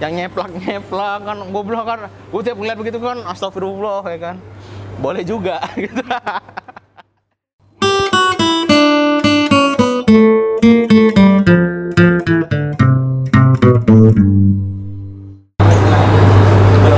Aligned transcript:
yang 0.00 0.16
nyeplak 0.16 0.48
nyeplak 0.56 1.18
kan 1.28 1.36
goblok 1.52 1.84
kan. 1.84 1.98
Gue 2.32 2.40
tiap 2.40 2.56
ngeliat 2.56 2.76
begitu 2.80 2.96
kan 2.96 3.20
astagfirullah 3.28 4.00
ya 4.08 4.18
kan. 4.32 4.36
Boleh 4.96 5.20
juga 5.20 5.60
gitu. 5.76 6.00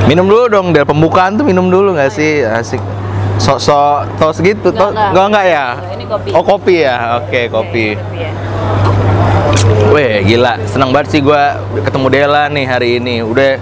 Minum 0.07 0.29
dulu 0.29 0.45
dong 0.46 0.71
dari 0.71 0.87
pembukaan 0.87 1.34
tuh 1.41 1.46
minum 1.48 1.66
dulu 1.73 1.98
nggak 1.98 2.12
sih? 2.14 2.46
Asik. 2.46 2.79
Sok-sok 3.43 4.14
tos 4.23 4.39
gitu. 4.39 4.71
Tos 4.71 4.95
nggak. 4.95 5.11
nggak 5.11 5.27
nggak 5.34 5.46
ya? 5.50 5.66
Ini 5.98 6.05
kopi. 6.07 6.29
oh 6.30 6.45
kopi 6.46 6.75
ya? 6.87 6.96
Oke 7.19 7.50
kopi. 7.50 7.98
Kopi 7.98 8.19
ya. 8.23 8.30
Weh 9.89 10.25
gila, 10.25 10.57
seneng 10.64 10.91
banget 10.91 11.09
sih 11.11 11.21
gua 11.21 11.57
ketemu 11.79 12.07
Dela 12.09 12.48
nih 12.48 12.64
hari 12.64 12.89
ini. 12.96 13.21
Udah 13.21 13.61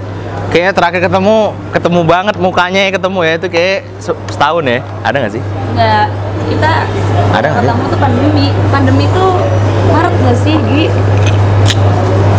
kayaknya 0.48 0.72
terakhir 0.72 1.00
ketemu, 1.04 1.36
ketemu 1.70 2.00
banget 2.02 2.34
mukanya 2.36 2.80
ya 2.86 2.90
ketemu 2.90 3.18
ya 3.20 3.32
itu 3.36 3.46
kayak 3.46 3.76
se- 3.98 4.20
setahun 4.28 4.64
ya. 4.64 4.78
Ada 5.02 5.16
nggak 5.18 5.32
sih? 5.32 5.42
Enggak, 5.42 6.06
kita 6.46 6.72
Ada 7.30 7.46
nggak 7.46 7.50
sih? 7.52 7.66
ketemu 7.66 7.82
tuh 7.84 7.98
pandemi. 7.98 8.46
Pandemi 8.68 9.04
tuh 9.10 9.30
Maret 9.90 10.14
nggak 10.16 10.36
sih, 10.38 10.54
Gi? 10.56 10.84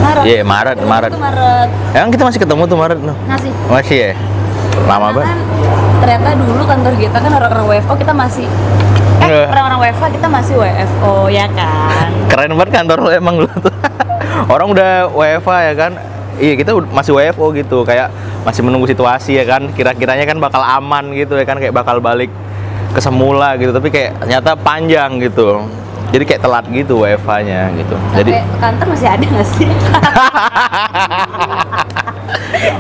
Maret. 0.02 0.24
Iya, 0.26 0.42
Maret, 0.42 0.76
Ketemu 0.76 0.90
Maret. 0.90 1.12
Maret. 1.14 1.68
Emang 1.94 2.10
kita 2.10 2.24
masih 2.26 2.40
ketemu 2.40 2.62
tuh 2.66 2.78
Maret 2.78 3.00
no? 3.00 3.14
Ngasih. 3.28 3.52
Masih 3.68 3.98
ya? 3.98 4.12
Lama 4.88 5.08
banget. 5.12 5.28
kan 5.28 5.40
ternyata 6.02 6.30
dulu 6.34 6.64
kantor 6.66 6.94
kita 6.98 7.14
kan 7.14 7.32
orang-orang 7.32 7.66
WFO 7.70 7.94
kita 7.94 8.10
masih 8.12 8.48
Nggak. 8.50 8.91
Orang-orang 9.50 9.80
WFH 9.88 10.04
kita 10.20 10.28
masih 10.28 10.56
WFO 10.60 11.14
ya 11.32 11.46
kan. 11.52 12.08
Keren 12.28 12.52
banget 12.58 12.72
kantor 12.82 12.98
lu 13.04 13.10
emang 13.10 13.36
lu 13.42 13.50
tuh. 13.60 13.74
Orang 14.54 14.72
udah 14.76 15.12
WFA 15.12 15.58
ya 15.72 15.74
kan? 15.76 15.92
Iya 16.42 16.54
kita 16.58 16.72
masih 16.90 17.12
WFO 17.14 17.54
gitu 17.54 17.84
kayak 17.84 18.10
masih 18.42 18.66
menunggu 18.66 18.90
situasi 18.90 19.38
ya 19.38 19.46
kan 19.46 19.70
kira-kiranya 19.70 20.26
kan 20.26 20.38
bakal 20.42 20.66
aman 20.66 21.14
gitu 21.14 21.38
ya 21.38 21.46
kan 21.46 21.62
kayak 21.62 21.76
bakal 21.76 22.02
balik 22.02 22.34
ke 22.92 23.00
semula 23.00 23.54
gitu 23.56 23.70
tapi 23.70 23.94
kayak 23.94 24.18
ternyata 24.18 24.58
panjang 24.58 25.22
gitu 25.22 25.62
jadi 26.12 26.24
kayak 26.28 26.42
telat 26.44 26.66
gitu 26.74 27.06
WFA-nya 27.06 27.72
gitu 27.78 27.96
jadi 28.18 28.32
Sampai 28.42 28.60
kantor 28.60 28.86
masih 28.92 29.08
ada 29.08 29.26
nggak 29.30 29.48
sih? 29.48 29.70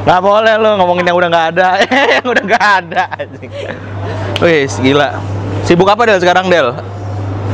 nggak 0.02 0.21
boleh 0.21 0.53
lo 0.58 0.69
ngomongin 0.81 1.05
yang 1.05 1.17
udah 1.17 1.30
nggak 1.30 1.47
ada 1.55 1.67
yang 2.17 2.25
udah 2.25 2.43
nggak 2.43 2.65
ada. 2.81 3.03
Wih 4.41 4.65
gila 4.81 5.09
sibuk 5.66 5.88
apa 5.88 6.04
Del 6.09 6.20
sekarang 6.22 6.50
Del? 6.50 6.73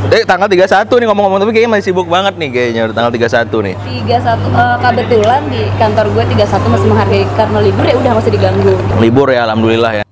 Eh 0.08 0.24
tanggal 0.24 0.48
31 0.48 0.88
nih 0.88 1.08
ngomong-ngomong 1.10 1.40
tapi 1.44 1.52
kayaknya 1.52 1.72
masih 1.76 1.92
sibuk 1.92 2.08
banget 2.08 2.40
nih 2.40 2.50
kayaknya 2.54 2.84
tanggal 2.96 3.12
31 3.12 3.50
nih. 3.66 3.76
31 4.08 4.08
eh, 4.08 4.76
kebetulan 4.80 5.42
di 5.52 5.62
kantor 5.76 6.06
gue 6.16 6.24
31 6.38 6.74
masih 6.74 6.88
menghargai 6.88 7.24
karena 7.36 7.60
libur 7.60 7.84
ya 7.84 7.96
udah 8.00 8.12
masih 8.16 8.32
diganggu. 8.32 8.74
libur 9.04 9.28
ya 9.28 9.44
alhamdulillah 9.44 9.92
ya. 10.00 10.04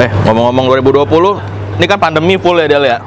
Eh 0.00 0.10
ngomong-ngomong 0.24 0.66
2020 0.80 1.76
ini 1.82 1.86
kan 1.90 1.98
pandemi 2.00 2.34
full 2.40 2.56
ya 2.56 2.66
Del 2.70 2.84
ya? 2.88 2.98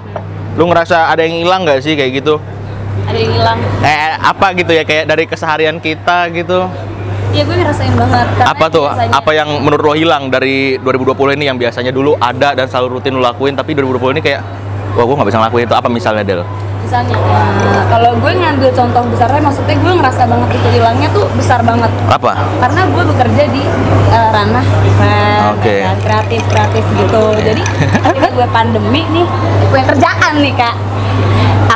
Lu 0.55 0.69
ngerasa 0.69 1.09
ada 1.09 1.25
yang 1.25 1.41
hilang 1.41 1.65
nggak 1.65 1.81
sih 1.81 1.97
kayak 1.97 2.21
gitu 2.21 2.37
Ada 3.03 3.17
yang 3.17 3.31
hilang. 3.31 3.59
kayak 3.77 4.11
apa 4.17 4.47
gitu 4.53 4.71
ya 4.71 4.83
kayak 4.83 5.03
dari 5.05 5.23
keseharian 5.25 5.77
kita 5.77 6.17
gitu? 6.31 6.59
Iya 7.29 7.43
gue 7.43 7.55
ngerasain 7.57 7.91
banget. 7.93 8.27
apa 8.39 8.65
tuh 8.69 8.87
biasanya- 8.87 9.11
apa 9.11 9.31
yang 9.31 9.49
menurut 9.59 9.83
lo 9.83 9.93
hilang 9.93 10.31
dari 10.31 10.79
2020 10.79 11.35
ini 11.35 11.45
yang 11.45 11.59
biasanya 11.59 11.91
dulu 11.91 12.15
ada 12.15 12.55
dan 12.55 12.65
selalu 12.65 12.97
rutin 12.97 13.11
lo 13.11 13.21
lakuin 13.21 13.51
tapi 13.53 13.75
2020 13.75 14.15
ini 14.15 14.21
kayak 14.23 14.41
wah 14.95 15.03
gue 15.03 15.15
nggak 15.15 15.27
bisa 15.27 15.39
ngelakuin 15.39 15.63
itu. 15.65 15.75
Apa 15.75 15.89
misalnya 15.91 16.23
Del? 16.23 16.41
Misalnya 16.79 17.17
eh, 17.17 17.83
kalau 17.89 18.13
gue 18.15 18.31
ngambil 18.31 18.69
contoh 18.71 19.01
besarnya 19.09 19.41
maksudnya 19.41 19.75
gue 19.75 19.93
ngerasa 19.95 20.21
banget 20.23 20.49
itu 20.53 20.67
hilangnya 20.71 21.09
tuh 21.11 21.25
besar 21.33 21.59
banget. 21.59 21.91
Apa? 22.07 22.31
Karena 22.61 22.81
gue 22.87 23.03
bekerja 23.03 23.43
di 23.49 23.63
eh, 24.07 24.29
ranah 24.31 24.65
event 24.85 25.43
Oke. 25.51 25.75
ya 25.75 25.91
kan, 25.91 25.97
kreatif 25.99 26.41
kreatif 26.45 26.83
gitu 26.95 27.23
jadi 27.35 27.61
ketika 28.05 28.29
gue 28.31 28.47
pandemi 28.47 29.01
nih 29.11 29.25
punya 29.67 29.83
kerjaan 29.83 30.33
nih 30.39 30.53
kak 30.53 30.75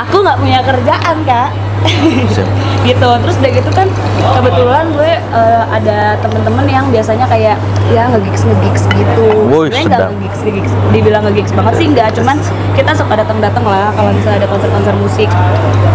aku 0.06 0.16
nggak 0.24 0.38
punya 0.40 0.60
kerjaan 0.64 1.16
kak. 1.28 1.50
Gitu. 2.88 3.08
Terus 3.08 3.36
udah 3.40 3.52
gitu 3.52 3.70
kan 3.76 3.88
kebetulan 4.36 4.84
gue 4.96 5.12
eh, 5.20 5.62
ada 5.68 6.16
temen-temen 6.24 6.64
yang 6.68 6.88
biasanya 6.88 7.28
kayak 7.28 7.56
ya 7.92 8.08
ngegigs 8.08 8.44
ngegigs 8.48 8.84
gitu. 8.88 9.28
Sebenarnya 9.68 9.84
nggak 9.88 10.08
ngegigs 10.12 10.40
ngegigs. 10.44 10.72
Dibilang 10.92 11.22
ngegigs 11.28 11.52
banget 11.52 11.74
sih 11.76 11.86
nggak. 11.92 12.08
Cuman 12.16 12.36
kita 12.72 12.92
suka 12.96 13.20
datang 13.20 13.38
datang 13.40 13.64
lah 13.68 13.92
kalau 13.92 14.12
misalnya 14.16 14.44
ada 14.44 14.48
konser-konser 14.48 14.94
musik. 14.96 15.28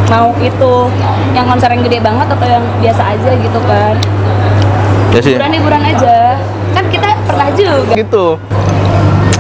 Mau 0.10 0.30
itu 0.42 0.74
yang 1.34 1.46
konser 1.50 1.70
yang 1.74 1.82
gede 1.82 2.00
banget 2.02 2.28
atau 2.30 2.48
yang 2.50 2.66
biasa 2.82 3.02
aja 3.18 3.32
gitu 3.34 3.60
kan. 3.66 3.94
Ya 5.14 5.20
sih. 5.22 5.34
Hiburan 5.38 5.52
hiburan 5.58 5.82
aja. 5.86 6.18
Kan 6.74 6.86
kita 6.94 7.10
pernah 7.26 7.50
juga. 7.54 7.94
Gitu 7.98 8.26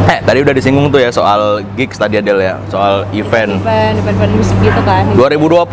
eh 0.11 0.19
tadi 0.21 0.37
udah 0.39 0.53
disinggung 0.53 0.87
tuh 0.87 0.99
ya 0.99 1.09
soal 1.09 1.41
gigs 1.73 1.97
tadi 1.97 2.17
Adel 2.17 2.37
ya. 2.37 2.55
Soal 2.67 3.05
event. 3.11 3.57
Event 3.57 3.95
event, 3.97 4.15
event 4.15 4.33
musik 4.35 4.57
gitu 4.59 4.81
kan. 4.81 5.03
2020 5.13 5.65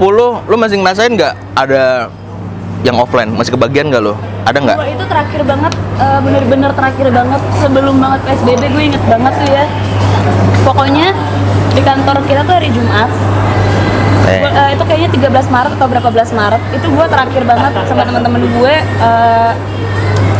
lu 0.48 0.56
masih 0.56 0.76
ngerasain 0.78 1.12
nggak 1.12 1.34
ada 1.54 2.08
yang 2.82 2.96
offline? 2.96 3.28
Masih 3.30 3.52
kebagian 3.52 3.88
nggak 3.88 4.02
lo 4.02 4.14
ada 4.42 4.58
nggak? 4.58 4.76
Itu 4.88 5.04
terakhir 5.06 5.40
banget, 5.44 5.72
eh, 5.96 6.18
bener-bener 6.18 6.70
terakhir 6.72 7.06
banget 7.08 7.40
sebelum 7.56 7.94
banget 7.96 8.20
PSBB 8.24 8.62
gue 8.68 8.84
inget 8.88 9.02
banget 9.06 9.32
tuh 9.36 9.48
ya. 9.48 9.64
Pokoknya 10.62 11.08
di 11.70 11.82
kantor 11.82 12.16
kita 12.24 12.40
tuh 12.42 12.54
hari 12.54 12.68
Jumat. 12.70 13.10
eh, 14.22 14.38
Gua- 14.38 14.54
eh, 14.56 14.68
itu 14.72 14.82
kayaknya 14.82 15.10
13 15.10 15.46
Maret 15.46 15.72
atau 15.76 15.86
berapa 15.86 16.08
belas 16.08 16.30
Maret. 16.30 16.62
Itu 16.72 16.86
gue 16.88 17.06
terakhir 17.06 17.42
banget 17.42 17.72
sama 17.84 18.02
teman-teman 18.02 18.40
gue 18.40 18.74
eh, 18.80 19.50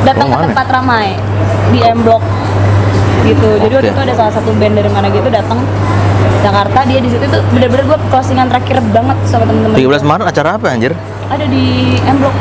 datang 0.02 0.28
Oh, 0.28 0.38
ke 0.41 0.47
tempat 0.48 0.66
ramai 0.69 1.14
di 1.70 1.78
M 1.78 2.02
Block 2.02 2.22
gitu. 3.25 3.49
Jadi 3.56 3.72
waktu 3.72 3.88
Oke. 3.88 3.94
itu 3.94 4.03
ada 4.03 4.15
salah 4.15 4.33
satu 4.33 4.50
band 4.53 4.75
dari 4.75 4.88
mana 4.88 5.06
gitu 5.09 5.28
datang 5.28 5.59
Jakarta 6.41 6.78
dia 6.83 6.99
di 6.99 7.06
situ 7.06 7.22
tuh 7.25 7.38
bener-bener 7.50 7.87
gue 7.87 7.99
closingan 8.09 8.47
terakhir 8.47 8.83
banget 8.88 9.16
sama 9.25 9.44
temen-temen 9.44 9.75
13 9.75 9.78
gue. 9.78 9.99
Maret 10.05 10.27
acara 10.28 10.49
apa 10.55 10.66
anjir 10.69 10.93
ada 11.28 11.44
di 11.44 11.65
M 11.99 12.16
Block 12.19 12.34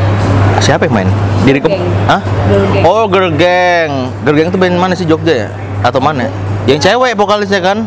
siapa 0.60 0.86
yang 0.86 0.94
main 0.96 1.10
diri 1.42 1.60
ke. 1.60 1.70
Hah? 2.06 2.22
Girl 2.48 2.66
Gang. 2.68 2.84
oh 2.84 3.04
girl 3.06 3.30
gang 3.32 3.92
girl 4.22 4.36
gang 4.36 4.48
itu 4.48 4.58
band 4.58 4.76
mana 4.76 4.94
sih 4.94 5.06
Jogja 5.06 5.34
ya 5.36 5.50
atau 5.82 5.98
mana 5.98 6.30
yang 6.66 6.78
cewek 6.78 7.14
vokalisnya 7.14 7.62
kan 7.62 7.78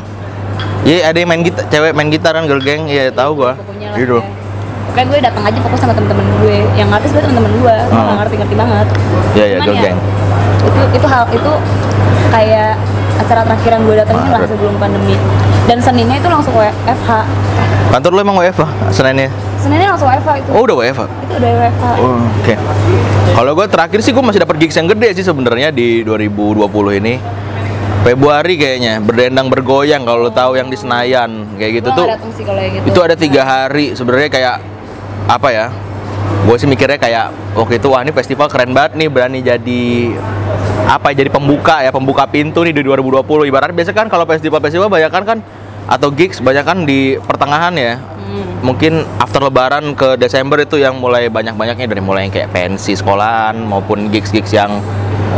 Iya 0.85 1.09
ada 1.09 1.17
yang 1.17 1.27
main 1.27 1.41
gitar, 1.41 1.65
cewek 1.67 1.93
main 1.93 2.09
gitar 2.09 2.31
kan 2.31 2.45
girl 2.45 2.61
gang, 2.61 2.85
iya 2.85 3.09
tahu 3.09 3.41
gua. 3.41 3.57
Gitu. 3.97 4.21
ya. 4.21 4.25
Pokoknya 4.87 5.07
gue 5.09 5.19
datang 5.25 5.43
aja 5.43 5.59
fokus 5.59 5.81
sama 5.81 5.93
temen-temen 5.93 6.27
gue 6.39 6.57
yang 6.75 6.93
artis 6.93 7.09
gue 7.09 7.19
temen-temen 7.19 7.51
gue 7.57 7.77
Hmm. 7.89 8.21
ngerti-ngerti 8.21 8.55
banget 8.55 8.87
Iya 9.33 9.45
iya 9.45 9.57
Cuman 9.57 9.67
girl 9.67 9.75
ya, 9.75 9.83
gang. 9.83 9.99
itu 10.63 10.81
itu 10.95 11.07
hal 11.09 11.25
itu 11.33 11.53
kayak 12.31 12.75
acara 13.15 13.41
terakhir 13.45 13.71
yang 13.73 13.83
gue 13.85 13.97
datengin 13.97 14.29
lah 14.29 14.43
sebelum 14.43 14.75
pandemi 14.77 15.15
dan 15.65 15.79
Seninnya 15.79 16.19
itu 16.19 16.29
langsung 16.29 16.53
WFH 16.53 17.11
Kantor 17.91 18.11
lu 18.11 18.21
emang 18.21 18.37
WFA 18.37 18.67
Seninnya? 18.91 19.31
Seninnya 19.57 19.89
langsung 19.89 20.11
WFH 20.11 20.31
itu 20.37 20.51
Oh 20.51 20.63
udah 20.67 20.77
WFA. 20.77 21.07
itu 21.07 21.33
udah 21.33 21.51
WFH 21.57 21.85
Oh, 21.97 22.19
Oke. 22.43 22.55
Kalau 23.35 23.51
gue 23.55 23.67
terakhir 23.67 23.99
sih 24.03 24.13
gue 24.13 24.21
masih 24.21 24.41
dapat 24.43 24.57
gigs 24.59 24.77
yang 24.77 24.87
gede 24.87 25.09
sih 25.15 25.25
sebenarnya 25.25 25.71
di 25.71 26.03
2020 26.03 26.69
ini. 27.01 27.15
Februari 28.05 28.61
kayaknya 28.61 29.01
berdendang 29.01 29.49
bergoyang 29.49 30.05
kalau 30.05 30.29
lo 30.29 30.31
tahu 30.31 30.61
yang 30.61 30.69
di 30.69 30.77
Senayan 30.77 31.49
kayak 31.57 31.81
gitu 31.81 31.89
tuh. 31.97 32.05
sih 32.37 32.45
kalau 32.45 32.61
yang 32.61 32.77
gitu 32.77 32.93
Itu 32.93 32.99
ada 33.01 33.17
tiga 33.17 33.43
hari 33.43 33.97
sebenarnya 33.97 34.29
kayak 34.29 34.57
apa 35.25 35.49
ya? 35.49 35.67
Gue 36.45 36.61
sih 36.61 36.69
mikirnya 36.69 37.01
kayak 37.01 37.33
waktu 37.57 37.81
itu 37.81 37.89
wah 37.89 38.05
ini 38.05 38.13
festival 38.13 38.53
keren 38.53 38.77
banget 38.77 39.01
nih 39.01 39.09
berani 39.09 39.41
jadi 39.41 39.85
apa 40.85 41.13
ya, 41.13 41.25
jadi 41.25 41.31
pembuka 41.33 41.81
ya 41.81 41.91
pembuka 41.91 42.29
pintu 42.29 42.61
nih 42.61 42.77
di 42.77 42.83
2020 42.85 43.49
ibaratnya 43.49 43.75
biasa 43.75 43.93
kan 43.97 44.07
kalau 44.13 44.29
festival-festival 44.29 44.93
banyak 44.93 45.11
kan 45.11 45.25
kan 45.25 45.39
atau 45.85 46.09
gigs 46.09 46.41
banyak 46.41 46.65
kan 46.65 46.85
di 46.85 47.17
pertengahan 47.21 47.75
ya. 47.77 47.95
Hmm. 48.25 48.65
mungkin 48.65 49.05
after 49.21 49.37
lebaran 49.45 49.93
ke 49.93 50.17
Desember 50.17 50.57
itu 50.57 50.81
yang 50.81 50.97
mulai 50.97 51.29
banyak-banyaknya 51.29 51.87
dari 51.87 52.01
mulai 52.01 52.27
yang 52.27 52.33
kayak 52.33 52.57
pensi 52.57 52.97
sekolahan 52.97 53.53
maupun 53.63 54.09
gigs-gigs 54.09 54.49
yang 54.49 54.81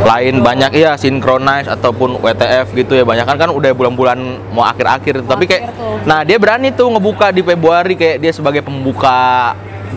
lain 0.06 0.38
banyak. 0.38 0.70
Iya 0.70 0.94
synchronize 0.94 1.66
ataupun 1.66 2.22
WTF 2.22 2.70
gitu 2.78 2.94
ya 2.94 3.02
banyak 3.02 3.26
kan 3.26 3.36
kan 3.36 3.50
udah 3.50 3.74
bulan-bulan 3.74 4.18
mau 4.54 4.62
akhir-akhir. 4.70 5.26
Tapi 5.26 5.44
kayak 5.50 5.74
tuh. 5.74 5.98
nah 6.06 6.22
dia 6.22 6.38
berani 6.38 6.70
tuh 6.70 6.94
ngebuka 6.94 7.34
di 7.34 7.42
Februari 7.42 7.98
kayak 7.98 8.22
dia 8.22 8.32
sebagai 8.32 8.62
pembuka 8.62 9.52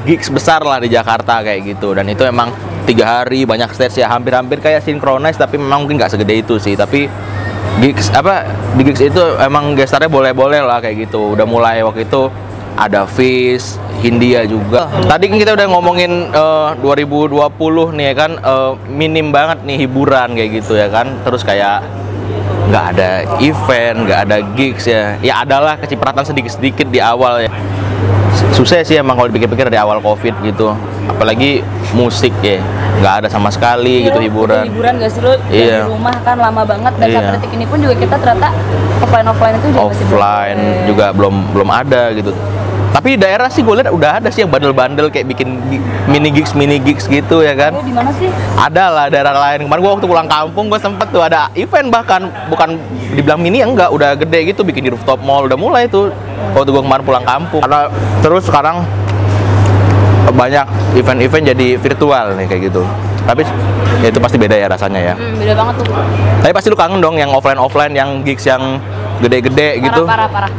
gigs 0.10 0.34
besar 0.34 0.66
lah 0.66 0.82
di 0.82 0.90
Jakarta 0.90 1.46
kayak 1.46 1.78
gitu. 1.78 1.94
Dan 1.94 2.10
itu 2.10 2.26
emang 2.26 2.50
tiga 2.90 3.22
hari 3.22 3.46
banyak 3.46 3.70
stage 3.78 4.02
ya. 4.02 4.10
Hampir-hampir 4.10 4.58
kayak 4.58 4.82
synchronize 4.82 5.38
tapi 5.38 5.62
memang 5.62 5.86
mungkin 5.86 6.02
nggak 6.02 6.10
segede 6.18 6.42
itu 6.42 6.58
sih. 6.58 6.74
Tapi 6.74 7.06
gigs 7.78 8.10
apa 8.18 8.50
di 8.74 8.82
gigs 8.82 9.06
itu 9.06 9.22
emang 9.38 9.78
gestarnya 9.78 10.10
boleh-boleh 10.10 10.66
lah 10.66 10.82
kayak 10.82 11.06
gitu. 11.06 11.38
Udah 11.38 11.46
mulai 11.46 11.86
waktu 11.86 12.10
itu 12.10 12.34
ada 12.80 13.06
Fish, 13.06 13.78
Hindia 14.02 14.48
juga. 14.50 14.88
Tadi 15.06 15.30
kan 15.30 15.38
kita 15.38 15.52
udah 15.54 15.68
ngomongin 15.70 16.34
eh, 16.34 16.70
2020 16.82 17.98
nih 18.00 18.06
ya 18.10 18.14
kan? 18.18 18.32
Eh, 18.42 18.72
minim 18.90 19.30
banget 19.30 19.62
nih 19.68 19.86
hiburan 19.86 20.34
kayak 20.34 20.50
gitu 20.64 20.74
ya 20.80 20.90
kan. 20.90 21.22
Terus 21.22 21.46
kayak 21.46 21.86
nggak 22.70 22.86
ada 22.96 23.10
event 23.42 23.98
nggak 24.06 24.20
ada 24.30 24.38
gigs 24.58 24.90
ya. 24.90 25.20
Ya 25.22 25.46
adalah 25.46 25.78
kecipratan 25.78 26.26
sedikit 26.26 26.58
sedikit 26.58 26.88
di 26.90 26.98
awal 26.98 27.46
ya. 27.46 27.52
Susah 28.56 28.82
sih 28.82 28.96
emang 28.96 29.20
kalau 29.20 29.28
dipikir-pikir 29.28 29.68
dari 29.68 29.80
awal 29.82 30.00
covid 30.00 30.34
gitu. 30.42 30.72
Apalagi 31.10 31.66
musik 31.92 32.32
ya 32.40 32.62
nggak 33.00 33.14
ada 33.24 33.28
sama 33.32 33.48
sekali 33.50 34.06
gitu 34.12 34.20
Iya, 34.20 34.28
hiburan. 34.28 34.64
hiburan 34.68 34.94
gak 35.00 35.12
seru 35.16 35.34
Iya. 35.48 35.88
di 35.88 35.92
rumah 35.92 36.16
kan 36.20 36.36
lama 36.36 36.62
banget. 36.68 36.94
Dan 37.00 37.08
Iya. 37.10 37.32
detik 37.40 37.52
ini 37.56 37.66
pun 37.66 37.80
juga 37.80 37.96
kita 37.96 38.16
ternyata 38.20 38.52
offline 39.00 39.28
offline 39.28 39.56
itu 39.56 39.66
juga 39.72 39.82
masih 39.88 40.06
belum 40.06 40.20
offline 40.20 40.60
juga 40.86 41.06
belum 41.16 41.36
belum 41.56 41.70
ada 41.72 42.02
gitu. 42.12 42.32
Tapi 42.90 43.16
di 43.16 43.18
daerah 43.22 43.46
sih 43.54 43.62
gue 43.62 43.76
lihat 43.80 43.94
udah 43.94 44.18
ada 44.18 44.34
sih 44.34 44.42
yang 44.42 44.50
bandel-bandel 44.50 45.14
kayak 45.14 45.30
bikin 45.30 45.62
mini 46.10 46.34
gigs 46.34 46.58
mini 46.58 46.82
gigs 46.82 47.06
gitu 47.06 47.46
ya 47.46 47.54
kan? 47.54 47.72
Lu 47.78 47.86
di 47.86 47.94
mana 47.94 48.10
sih? 48.18 48.28
Ada 48.58 48.86
lah 48.90 49.06
daerah 49.14 49.36
lain. 49.38 49.70
Kemarin 49.70 49.82
gua 49.86 49.92
waktu 49.94 50.08
pulang 50.10 50.26
kampung 50.26 50.74
gua 50.74 50.82
sempet 50.82 51.06
tuh 51.14 51.22
ada 51.22 51.54
event 51.54 51.94
bahkan 51.94 52.34
bukan 52.50 52.82
dibilang 53.14 53.38
mini 53.40 53.62
ya 53.62 53.70
enggak 53.70 53.94
udah 53.94 54.18
gede 54.18 54.52
gitu 54.52 54.66
bikin 54.66 54.90
di 54.90 54.92
rooftop 54.92 55.22
mall. 55.22 55.46
Udah 55.46 55.56
mulai 55.56 55.86
tuh 55.86 56.10
waktu 56.58 56.74
gua 56.74 56.82
kemarin 56.82 57.04
pulang 57.06 57.26
kampung. 57.30 57.62
Karena 57.62 57.94
terus 58.26 58.50
sekarang 58.50 58.82
banyak 60.34 60.66
event-event 60.98 61.44
jadi 61.56 61.68
virtual 61.78 62.26
nih 62.38 62.46
kayak 62.46 62.62
gitu. 62.72 62.82
Tapi 63.28 63.46
ya 64.02 64.08
itu 64.10 64.20
pasti 64.22 64.38
beda 64.42 64.56
ya 64.58 64.68
rasanya 64.72 65.14
ya. 65.14 65.16
Hmm, 65.16 65.38
beda 65.38 65.54
banget 65.54 65.74
tuh. 65.84 65.86
Tapi 66.42 66.52
pasti 66.56 66.68
lu 66.72 66.78
kangen 66.80 67.00
dong 67.04 67.16
yang 67.20 67.30
offline 67.36 67.60
offline 67.60 67.94
yang 67.94 68.26
gigs 68.26 68.48
yang 68.48 68.82
gede-gede 69.22 69.84
gitu. 69.84 70.08
Parah 70.08 70.30
parah 70.30 70.50
parah. 70.50 70.52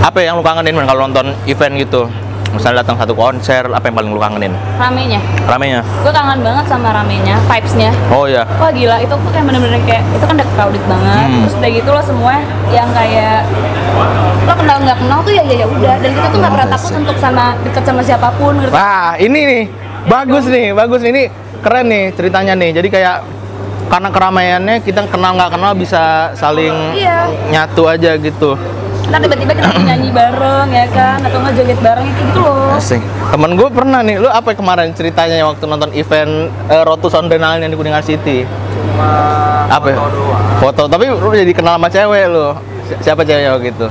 Apa 0.00 0.24
yang 0.24 0.40
lu 0.40 0.44
kangenin 0.44 0.72
Man, 0.72 0.88
kalau 0.88 1.04
nonton 1.04 1.36
event 1.44 1.74
gitu 1.76 2.08
misalnya 2.50 2.82
datang 2.82 2.98
satu 2.98 3.14
konser 3.14 3.62
apa 3.64 3.84
yang 3.86 3.96
paling 3.96 4.10
lu 4.10 4.18
kangenin 4.18 4.52
ramenya 4.76 5.20
ramenya 5.46 5.80
gue 6.02 6.10
kangen 6.10 6.40
banget 6.42 6.64
sama 6.66 6.88
ramenya 6.90 7.36
vibesnya 7.46 7.90
oh 8.10 8.26
ya 8.26 8.42
Wah 8.58 8.68
gila, 8.68 9.00
itu 9.00 9.08
tuh 9.10 9.30
kayak 9.30 9.46
bener-bener 9.46 9.80
kayak 9.88 10.04
itu 10.12 10.20
kan 10.20 10.34
udah 10.36 10.48
crowded 10.52 10.84
banget. 10.84 11.26
Hmm. 11.26 11.40
Terus 11.48 11.54
udah 11.56 11.70
gitu 11.72 11.88
lo 11.88 12.02
semua 12.04 12.34
yang 12.68 12.88
kayak 12.92 13.40
lo 14.44 14.52
kenal 14.52 14.76
nggak 14.84 14.98
kenal 15.00 15.18
tuh 15.24 15.32
ya 15.32 15.42
ya 15.48 15.54
ya 15.64 15.66
udah. 15.66 15.94
Dan 15.96 16.10
kita 16.12 16.26
tuh 16.28 16.38
nggak 16.44 16.52
pernah 16.52 16.68
takut 16.68 16.92
untuk 16.92 17.16
sama 17.16 17.44
deket 17.64 17.82
sama 17.88 18.00
siapa 18.04 18.28
pun. 18.36 18.52
Gitu. 18.60 18.72
Wah, 18.74 19.16
ini 19.16 19.40
nih. 19.40 19.64
Bagus 20.04 20.44
nih, 20.44 20.66
bagus 20.72 21.00
nih. 21.00 21.10
Ini 21.12 21.22
keren 21.60 21.86
nih 21.88 22.04
ceritanya 22.12 22.52
nih. 22.52 22.70
Jadi 22.76 22.88
kayak 22.92 23.16
karena 23.88 24.08
keramaiannya 24.12 24.76
kita 24.84 25.00
kenal 25.08 25.32
nggak 25.34 25.50
kenal 25.56 25.72
bisa 25.72 26.30
saling 26.36 26.74
Iya. 26.92 27.32
nyatu 27.48 27.88
aja 27.88 28.14
gitu. 28.20 28.60
Ntar 29.10 29.18
tiba-tiba 29.26 29.52
kita 29.58 29.68
nyanyi 29.82 30.10
bareng 30.14 30.68
ya 30.70 30.86
kan, 30.94 31.18
atau 31.18 31.38
nggak 31.42 31.54
joget 31.58 31.80
bareng 31.82 32.06
kayak 32.06 32.26
gitu 32.30 32.40
loh. 32.46 32.78
Asing. 32.78 33.02
Temen 33.02 33.50
gue 33.58 33.68
pernah 33.74 34.00
nih, 34.06 34.22
lu 34.22 34.30
apa 34.30 34.54
kemarin 34.54 34.94
ceritanya 34.94 35.42
waktu 35.50 35.64
nonton 35.66 35.90
event 35.98 36.46
uh, 36.70 37.10
Sondrenalin 37.10 37.66
yang 37.66 37.74
di 37.74 37.78
Kuningan 37.78 38.06
City? 38.06 38.46
apa? 39.70 39.86
ya? 39.90 39.96
Foto, 40.62 40.86
tapi 40.86 41.10
lu 41.10 41.32
jadi 41.34 41.50
kenal 41.50 41.74
sama 41.74 41.90
cewek 41.90 42.24
lu. 42.30 42.54
Si- 42.86 42.98
Siapa 43.02 43.26
ceweknya 43.26 43.58
waktu 43.58 43.74
itu? 43.74 43.86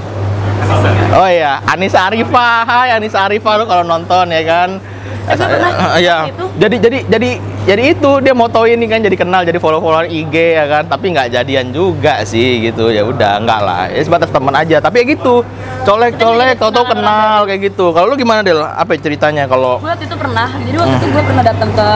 Oh 1.16 1.28
iya, 1.28 1.60
Anissa 1.66 2.08
Arifah. 2.08 2.64
Hai 2.64 2.96
Anissa 2.96 3.26
Arifah 3.26 3.54
lu 3.60 3.66
kalau 3.66 3.84
nonton 3.84 4.30
ya 4.32 4.44
kan. 4.48 4.80
Eh, 5.30 5.38
Eh, 5.38 6.00
Iya. 6.02 6.18
itu. 6.28 6.46
Jadi 6.58 6.76
jadi 6.80 6.98
jadi 7.06 7.30
jadi 7.64 7.84
itu 7.94 8.12
dia 8.20 8.34
motoin 8.34 8.76
nih 8.76 8.90
kan 8.90 9.00
jadi 9.00 9.16
kenal 9.16 9.42
jadi 9.42 9.58
follow 9.58 9.78
follower 9.78 10.06
IG 10.06 10.34
ya 10.34 10.66
kan. 10.66 10.84
Tapi 10.86 11.06
nggak 11.10 11.28
jadian 11.32 11.70
juga 11.70 12.22
sih 12.24 12.64
gitu. 12.64 12.90
Ya 12.90 13.04
udah 13.04 13.38
nggak 13.40 13.60
lah. 13.60 13.84
Ya 13.88 14.02
sebatas 14.02 14.28
teman 14.28 14.54
aja. 14.54 14.78
Tapi 14.80 14.96
ya 15.00 15.06
gitu. 15.12 15.46
Colek 15.80 16.18
colek 16.18 16.58
tau 16.58 16.70
tau 16.70 16.84
kenal 16.84 17.46
kayak 17.46 17.70
gitu. 17.70 17.90
Kalau 17.90 18.08
lu 18.08 18.16
gimana 18.16 18.42
Del? 18.42 18.60
Apa 18.60 18.94
ceritanya 18.96 19.46
kalau 19.46 19.78
Gue 19.78 19.88
waktu 19.88 20.04
itu 20.04 20.16
pernah, 20.16 20.50
jadi 20.60 20.76
waktu 20.76 20.92
Hmm. 20.92 21.00
itu 21.00 21.08
gue 21.10 21.24
pernah 21.24 21.44
datang 21.44 21.70
ke 21.72 21.88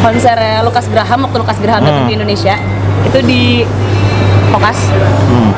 konser 0.00 0.36
Lukas 0.60 0.86
Graham 0.86 1.18
waktu 1.22 1.38
Lukas 1.38 1.58
Graham 1.58 1.80
datang 1.80 2.02
Hmm. 2.02 2.08
di 2.08 2.14
Indonesia. 2.14 2.54
Itu 3.02 3.18
di 3.22 3.64
Kokas. 4.50 4.78
hmm. 4.90 5.50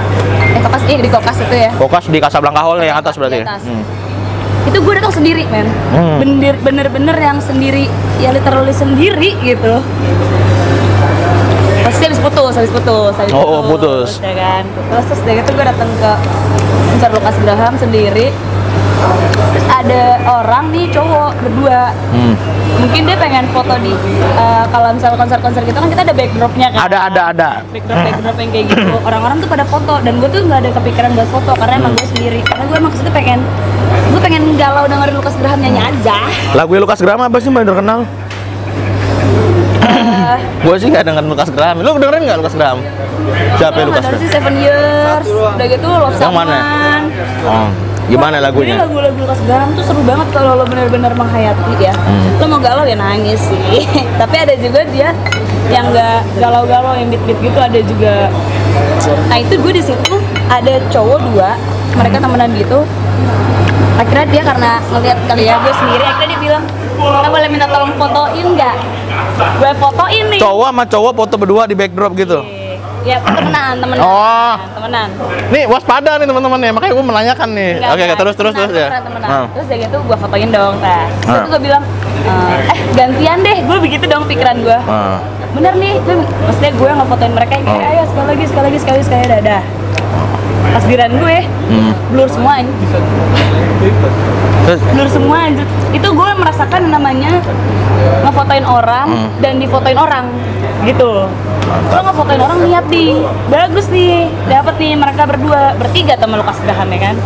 Eh 0.52 0.60
Kokas, 0.60 0.82
iya 0.86 0.98
di 0.98 1.10
Kokas 1.10 1.36
itu 1.40 1.56
ya. 1.56 1.70
Fokus 1.74 2.04
di 2.06 2.18
Casablanca 2.18 2.60
Hall 2.60 2.78
yang 2.78 2.94
atas 2.94 3.16
berarti. 3.16 3.40
Di 3.40 3.44
atas. 3.44 3.62
Hmm. 3.64 3.82
Itu 4.62 4.78
gue 4.78 4.94
datang 4.94 5.10
sendiri 5.12 5.42
men. 5.50 5.66
Hmm. 5.90 6.18
bener 6.22 6.54
bener-bener 6.62 7.16
yang 7.18 7.38
sendiri. 7.38 7.90
Ya 8.18 8.30
literally 8.30 8.70
sendiri 8.70 9.34
gitu. 9.42 9.82
Pasti 11.82 12.02
habis 12.06 12.20
putus 12.22 12.54
habis 12.54 12.70
putus 12.70 13.12
habis 13.18 13.32
Oh, 13.34 13.42
oh, 13.42 13.60
putus. 13.66 14.22
ya 14.22 14.32
kan. 14.32 14.62
Terus 14.64 15.04
terus 15.10 15.20
dari 15.26 15.38
itu 15.42 15.50
gue 15.52 15.66
datang 15.66 15.90
ke 15.98 16.12
konser 16.92 17.10
Lukas 17.10 17.36
Graham 17.42 17.74
sendiri 17.76 18.26
terus 19.52 19.66
ada 19.69 20.02
orang 20.25 20.64
nih 20.70 20.87
cowok 20.88 21.31
berdua 21.38 21.81
Hmm. 22.12 22.34
mungkin 22.75 23.02
dia 23.02 23.16
pengen 23.16 23.44
foto 23.49 23.72
di 23.78 23.93
eh, 24.12 24.64
kalau 24.69 24.88
misalnya 24.90 25.16
konser-konser 25.16 25.62
gitu 25.62 25.75
kan 25.75 25.88
kita 25.88 26.02
ada 26.02 26.12
backdropnya 26.12 26.66
kan 26.69 26.81
Ada 26.84 26.99
ada 27.06 27.22
ada. 27.31 27.49
backdrop 27.69 27.99
backdrop 27.99 28.37
yang 28.37 28.50
kayak 28.50 28.66
gitu 28.69 28.94
orang-orang 29.00 29.37
tuh 29.38 29.49
pada 29.49 29.64
foto 29.64 29.94
dan 29.99 30.12
gue 30.14 30.28
tuh 30.28 30.40
nggak 30.43 30.60
ada 30.60 30.70
kepikiran 30.72 31.10
buat 31.12 31.28
foto 31.31 31.52
karena 31.54 31.75
emang 31.78 31.93
gue 31.94 32.06
sendiri 32.08 32.40
karena 32.43 32.64
gue 32.64 32.76
emang 32.76 32.90
ke 32.90 32.99
situ 32.99 33.10
pengen 33.10 33.40
gue 34.08 34.20
pengen 34.20 34.43
galau 34.54 34.84
dengerin 34.84 35.14
Lukas 35.14 35.34
Graham 35.37 35.58
nyanyi 35.58 35.81
aja 35.81 36.16
Lagu 36.52 36.72
Lukas 36.75 36.98
Graham 36.98 37.20
apa 37.22 37.37
sih 37.38 37.48
yang 37.48 37.64
kenal? 37.70 38.00
Eh, 39.82 40.37
Gue 40.62 40.75
sih 40.76 40.88
nggak 40.88 41.02
dengerin 41.02 41.28
Lukas 41.28 41.48
Graham. 41.50 41.76
Lu 41.81 41.90
dengerin 41.93 42.22
nggak 42.22 42.38
Lukas 42.38 42.55
Graham? 42.55 42.78
Siapa 43.56 43.76
ya 43.76 43.84
Lukas 43.84 44.02
Graham? 44.02 44.20
sih 44.20 44.28
Seven 44.31 44.55
Years 44.56 45.26
udah 45.26 45.66
gitu 45.66 45.88
Love 45.88 46.16
Yang 46.16 46.32
mana? 46.32 46.56
Oh, 47.44 47.66
gimana 48.12 48.36
lagunya? 48.38 48.76
lagu-lagu 48.76 49.16
Lukas 49.16 49.40
Graham 49.48 49.68
tuh 49.72 49.84
seru 49.88 50.02
banget 50.04 50.28
kalau 50.30 50.60
lo 50.60 50.64
bener-bener 50.68 51.12
menghayati 51.16 51.72
ya. 51.80 51.94
Hmm. 51.96 52.36
Lo 52.36 52.44
mau 52.46 52.60
galau 52.60 52.84
ya 52.84 52.96
nangis 52.96 53.40
sih. 53.40 53.88
Tapi 54.20 54.34
ada 54.36 54.54
juga 54.60 54.84
dia 54.92 55.16
yang 55.72 55.88
nggak 55.88 56.18
galau-galau 56.36 56.92
yang 56.94 57.08
beat-beat 57.08 57.38
gitu 57.40 57.58
ada 57.58 57.80
juga. 57.80 58.28
Nah 59.32 59.38
itu 59.40 59.54
gue 59.56 59.72
di 59.72 59.82
situ 59.82 60.12
ada 60.46 60.74
cowok 60.92 61.18
dua, 61.32 61.56
mereka 61.96 62.16
Hmm. 62.20 62.24
temenan 62.28 62.50
gitu. 62.54 62.78
Akhirnya 63.96 64.26
dia 64.28 64.42
karena 64.42 64.70
ngeliat 64.92 65.18
kali 65.28 65.42
ya 65.46 65.54
gue 65.60 65.72
sendiri, 65.72 66.04
akhirnya 66.04 66.28
dia 66.32 66.40
bilang, 66.40 66.64
kita 66.96 67.28
boleh 67.28 67.48
minta 67.48 67.66
tolong 67.68 67.92
fotoin 67.96 68.46
nggak? 68.56 68.76
Gue 69.60 69.72
fotoin 69.76 70.24
nih. 70.32 70.40
Cowok 70.40 70.68
sama 70.68 70.84
cowok 70.88 71.12
foto 71.16 71.34
berdua 71.36 71.62
di 71.68 71.74
backdrop 71.76 72.12
gitu. 72.16 72.61
Ya 73.02 73.19
temenan, 73.19 73.82
temenan, 73.82 73.99
Oh. 73.99 74.54
temenan. 74.78 75.08
Nih 75.50 75.66
waspada 75.66 76.22
nih 76.22 76.26
teman-teman 76.26 76.58
ya, 76.58 76.70
makanya 76.70 76.93
gue 76.94 77.02
menanyakan 77.04 77.49
nih. 77.50 77.70
Enggak, 77.76 77.90
Oke, 77.90 78.02
enggak. 78.02 78.19
terus 78.22 78.34
terus 78.38 78.52
terus 78.54 78.70
ya. 78.70 78.87
temenan, 78.87 79.02
temenan. 79.02 79.28
Nah. 79.28 79.46
Terus 79.50 79.66
dari 79.66 79.82
itu 79.82 79.99
gue 79.99 80.16
fotoin 80.16 80.49
dong, 80.49 80.75
nah. 80.78 81.04
Terus 81.19 81.34
itu 81.37 81.49
gue 81.50 81.62
bilang, 81.62 81.82
eh, 82.22 82.58
gantian 82.94 83.38
deh, 83.43 83.56
gue 83.60 83.76
begitu 83.81 84.04
dong 84.06 84.25
pikiran 84.25 84.56
gue. 84.58 84.78
Nah. 84.81 85.19
Bener 85.52 85.75
nih, 85.76 85.99
gue, 86.00 86.14
maksudnya 86.46 86.72
gue 86.72 86.90
ngefotoin 86.94 87.32
mereka 87.34 87.52
yang 87.58 87.66
kayak, 87.66 87.82
Oh. 87.82 87.93
ayo 87.93 88.02
sekali 88.06 88.26
lagi, 88.31 88.44
sekali 88.46 88.64
lagi, 88.64 88.78
sekali 88.78 88.94
lagi, 88.94 89.05
sekali 89.05 89.25
dadah. 89.28 89.62
Pas 90.72 90.82
giliran 90.82 91.12
gue, 91.14 91.36
Hmm. 91.69 91.93
blur 92.08 92.29
semua 92.29 92.52
anjir. 92.58 92.74
Terus 94.62 94.81
blur 94.88 95.08
semua 95.08 95.38
anjir. 95.43 95.67
Itu 95.91 96.08
gue 96.10 96.31
merasakan 96.34 96.82
namanya 96.88 97.32
ngefotoin 98.22 98.64
orang 98.64 99.08
Hmm. 99.08 99.29
dan 99.38 99.58
difotoin 99.58 99.94
orang 99.96 100.26
gitu 100.82 101.31
lo 101.88 101.98
ngefotoin 102.02 102.36
orang 102.36 102.58
niat 102.60 102.84
nih 102.91 103.14
bagus 103.46 103.86
nih 103.88 104.26
dapat 104.44 104.74
nih 104.76 104.93
mereka 104.93 105.22
berdua 105.24 105.79
bertiga 105.79 106.19
teman 106.19 106.43
Lukas 106.43 106.58
Graham 106.58 106.91
ya 106.91 106.98
kan 107.00 107.17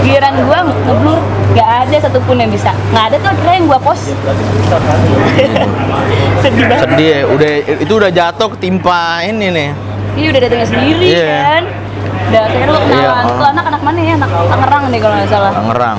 giliran 0.00 0.34
gua 0.46 0.58
ngeblur 0.62 1.18
gak 1.52 1.68
ada 1.82 1.96
satupun 1.98 2.38
yang 2.38 2.48
bisa 2.48 2.70
nggak 2.92 3.04
ada 3.04 3.16
tuh 3.18 3.28
akhirnya 3.28 3.54
yang 3.54 3.66
gua 3.66 3.80
post 3.82 4.14
sedih 6.40 6.64
banget 6.64 6.86
sedih 6.86 7.08
ya, 7.10 7.20
udah 7.26 7.50
itu 7.80 7.92
udah 7.92 8.10
jatuh 8.12 8.48
ketimpa 8.54 9.02
ini 9.24 9.46
nih. 9.50 9.70
ini 10.14 10.26
udah 10.30 10.40
datangnya 10.40 10.68
sendiri 10.68 11.06
Iya. 11.10 11.26
kan 11.42 11.62
udah 12.34 12.42
akhirnya 12.44 12.66
lu 12.66 12.80
kenalan 12.80 13.04
Iya, 13.14 13.30
tuh 13.30 13.46
anak 13.46 13.64
anak 13.64 13.82
mana 13.82 13.98
ya 14.00 14.12
anak 14.16 14.30
Tangerang 14.50 14.82
deh 14.90 14.98
kalau 14.98 15.14
nggak 15.14 15.30
salah 15.30 15.52
Tangerang. 15.54 15.98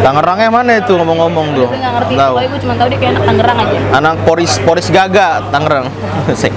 Tangerangnya 0.00 0.48
mana 0.50 0.72
itu 0.76 0.92
ngomong-ngomong 0.92 1.46
tuh? 1.54 1.66
gue 1.66 1.78
nggak 1.78 1.92
ngerti 1.94 2.14
Tahu. 2.14 2.34
gue 2.34 2.60
cuma 2.60 2.74
tahu 2.74 2.88
dia 2.88 2.98
kayak 2.98 3.12
anak 3.14 3.24
Tangerang 3.24 3.56
aja 3.58 3.78
Anak 3.94 4.14
Poris 4.22 4.52
Poris 4.60 4.88
Gaga 4.88 5.28
Tangerang. 5.48 5.86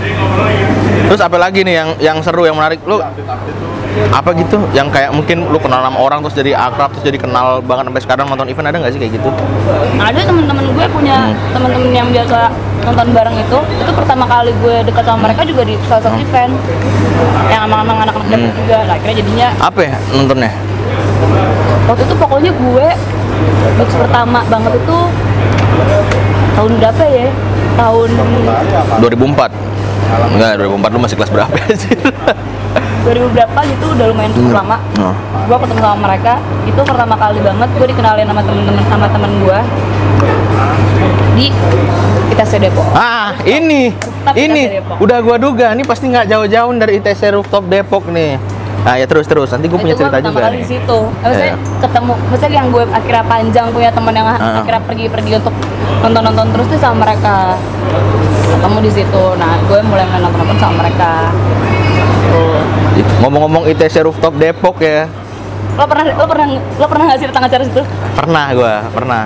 Terus 1.07 1.21
apa 1.21 1.37
lagi 1.37 1.61
nih 1.61 1.75
yang 1.75 1.89
yang 1.99 2.17
seru 2.19 2.43
yang 2.43 2.55
menarik 2.55 2.79
lu 2.83 2.97
apa 4.07 4.31
gitu 4.31 4.55
yang 4.71 4.87
kayak 4.87 5.11
mungkin 5.11 5.51
lu 5.51 5.59
kenal 5.59 5.83
sama 5.83 5.99
orang 5.99 6.23
terus 6.23 6.31
jadi 6.33 6.55
akrab 6.55 6.95
terus 6.95 7.03
jadi 7.03 7.19
kenal 7.19 7.59
banget 7.59 7.91
sampai 7.91 8.01
sekarang 8.01 8.25
nonton 8.25 8.47
event 8.47 8.71
ada 8.71 8.77
nggak 8.79 8.93
sih 8.95 8.99
kayak 9.03 9.19
gitu? 9.19 9.27
ada 9.99 10.19
teman-teman 10.23 10.63
gue 10.65 10.85
punya 10.87 11.17
Hmm. 11.27 11.35
teman-teman 11.51 11.91
yang 11.91 12.07
biasa 12.07 12.47
nonton 12.81 13.07
bareng 13.11 13.35
itu 13.35 13.59
itu 13.75 13.91
pertama 13.91 14.25
kali 14.25 14.51
gue 14.55 14.75
dekat 14.83 15.03
sama 15.03 15.19
mereka 15.23 15.41
juga 15.43 15.61
di 15.61 15.75
salah 15.83 16.01
satu 16.01 16.17
event 16.17 16.53
yang 17.47 17.61
emang 17.63 17.81
emang 17.81 17.97
anak-anak 17.99 18.27
dapet 18.27 18.41
Hmm. 18.43 18.57
juga 18.57 18.77
nah 18.81 18.93
akhirnya 18.95 19.15
jadinya 19.17 19.47
Apa 19.59 19.79
ya 19.81 19.95
nontonnya? 20.11 20.51
waktu 21.83 22.03
itu 22.03 22.15
pokoknya 22.15 22.51
gue 22.51 22.87
box 23.75 23.89
pertama 23.95 24.39
banget 24.45 24.73
itu 24.75 24.97
tahun 26.51 26.71
berapa 26.77 27.03
ya 27.05 27.29
tahun 27.73 28.09
2004. 28.99 29.51
Enggak, 30.11 30.59
2004 30.59 30.91
lu 30.91 30.99
masih 30.99 31.15
kelas 31.15 31.31
berapa 31.31 31.55
sih? 31.81 31.95
2000 33.01 33.31
berapa 33.31 33.59
gitu 33.65 33.85
udah 33.89 34.05
lumayan 34.07 34.31
cukup 34.31 34.53
lama 34.53 34.77
Oh. 34.99 35.15
gue 35.41 35.57
ketemu 35.57 35.81
sama 35.81 35.97
mereka 36.03 36.33
itu 36.63 36.77
pertama 36.77 37.15
kali 37.15 37.39
banget 37.39 37.69
gue 37.71 37.87
dikenalin 37.87 38.25
sama 38.25 38.41
temen-temen 38.41 38.83
sama 38.85 39.07
temen 39.07 39.31
gue 39.39 39.59
di 41.33 41.47
ITC 42.29 42.53
Depok. 42.59 42.85
Ah, 42.91 43.35
ini, 43.43 43.91
Tapi 44.21 44.35
ini 44.39 44.61
ITC 44.61 44.75
Depok. 44.77 44.95
udah 44.99 45.17
gua 45.19 45.37
duga, 45.37 45.65
ini 45.71 45.83
pasti 45.83 46.07
nggak 46.07 46.25
jauh-jauh 46.27 46.71
dari 46.75 46.97
ITC 46.97 47.21
rooftop 47.31 47.63
Depok 47.65 48.07
nih. 48.07 48.35
Nah 48.81 48.97
ya 48.97 49.05
terus 49.05 49.25
terus, 49.25 49.45
nanti 49.47 49.69
gue 49.69 49.77
punya 49.77 49.93
gua 49.93 50.01
cerita 50.09 50.17
juga 50.19 50.49
nih. 50.49 50.57
di 50.57 50.67
situ. 50.67 50.97
Maksudnya 51.21 51.53
Iya. 51.53 51.55
ketemu, 51.79 52.13
maksudnya 52.25 52.51
yang 52.51 52.67
gue 52.67 52.83
akhirnya 52.83 53.23
panjang 53.23 53.65
punya 53.69 53.89
teman 53.89 54.09
yang 54.11 54.25
Ah. 54.25 54.57
akhirnya 54.57 54.81
pergi-pergi 54.81 55.31
untuk 55.37 55.53
nonton-nonton 56.01 56.45
terus 56.49 56.65
tuh 56.67 56.79
sama 56.79 57.05
mereka. 57.05 57.53
Ketemu 58.51 58.77
di 58.81 58.91
situ. 58.91 59.23
Nah, 59.37 59.53
gue 59.63 59.79
mulai 59.83 60.01
main 60.03 60.21
nonton-nonton 60.23 60.57
sama 60.57 60.73
mereka. 60.81 61.29
Ngomong-ngomong 63.19 63.63
ITC 63.67 64.01
rooftop 64.01 64.33
Depok 64.35 64.77
ya, 64.79 65.05
Lo 65.71 65.85
pernah 65.85 66.03
lo 66.09 66.25
pernah 66.25 66.47
lo 66.51 66.85
pernah 66.85 67.03
nggak 67.05 67.17
sih 67.17 67.27
datang 67.27 67.43
acara 67.45 67.63
situ? 67.63 67.81
pernah 68.11 68.45
gua, 68.51 68.73
pernah. 68.91 69.23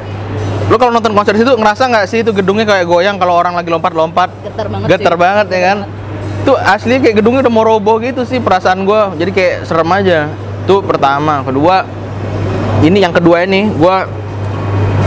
Lu 0.65 0.81
kalau 0.81 0.97
nonton 0.97 1.13
konser 1.13 1.37
situ 1.37 1.53
ngerasa 1.53 1.85
nggak 1.85 2.05
sih 2.09 2.25
itu 2.25 2.33
gedungnya 2.33 2.65
kayak 2.65 2.89
goyang 2.89 3.21
kalau 3.21 3.37
orang 3.37 3.53
lagi 3.53 3.69
lompat-lompat? 3.69 4.33
Getar 4.41 4.65
banget 4.65 4.87
Getar 4.89 5.13
sih. 5.13 5.19
banget 5.21 5.47
ya 5.53 5.61
kan? 5.61 5.77
Tuh 6.45 6.57
asli 6.57 6.97
kayak 6.97 7.21
gedungnya 7.21 7.45
udah 7.45 7.53
mau 7.53 7.65
roboh 7.65 8.01
gitu 8.01 8.25
sih 8.25 8.41
perasaan 8.41 8.81
gua. 8.81 9.13
Jadi 9.13 9.29
kayak 9.29 9.55
serem 9.69 9.89
aja. 9.93 10.25
Tuh 10.65 10.81
pertama, 10.81 11.45
kedua 11.45 11.85
ini 12.81 12.97
yang 12.97 13.13
kedua 13.13 13.45
ini 13.45 13.69
gua 13.77 14.09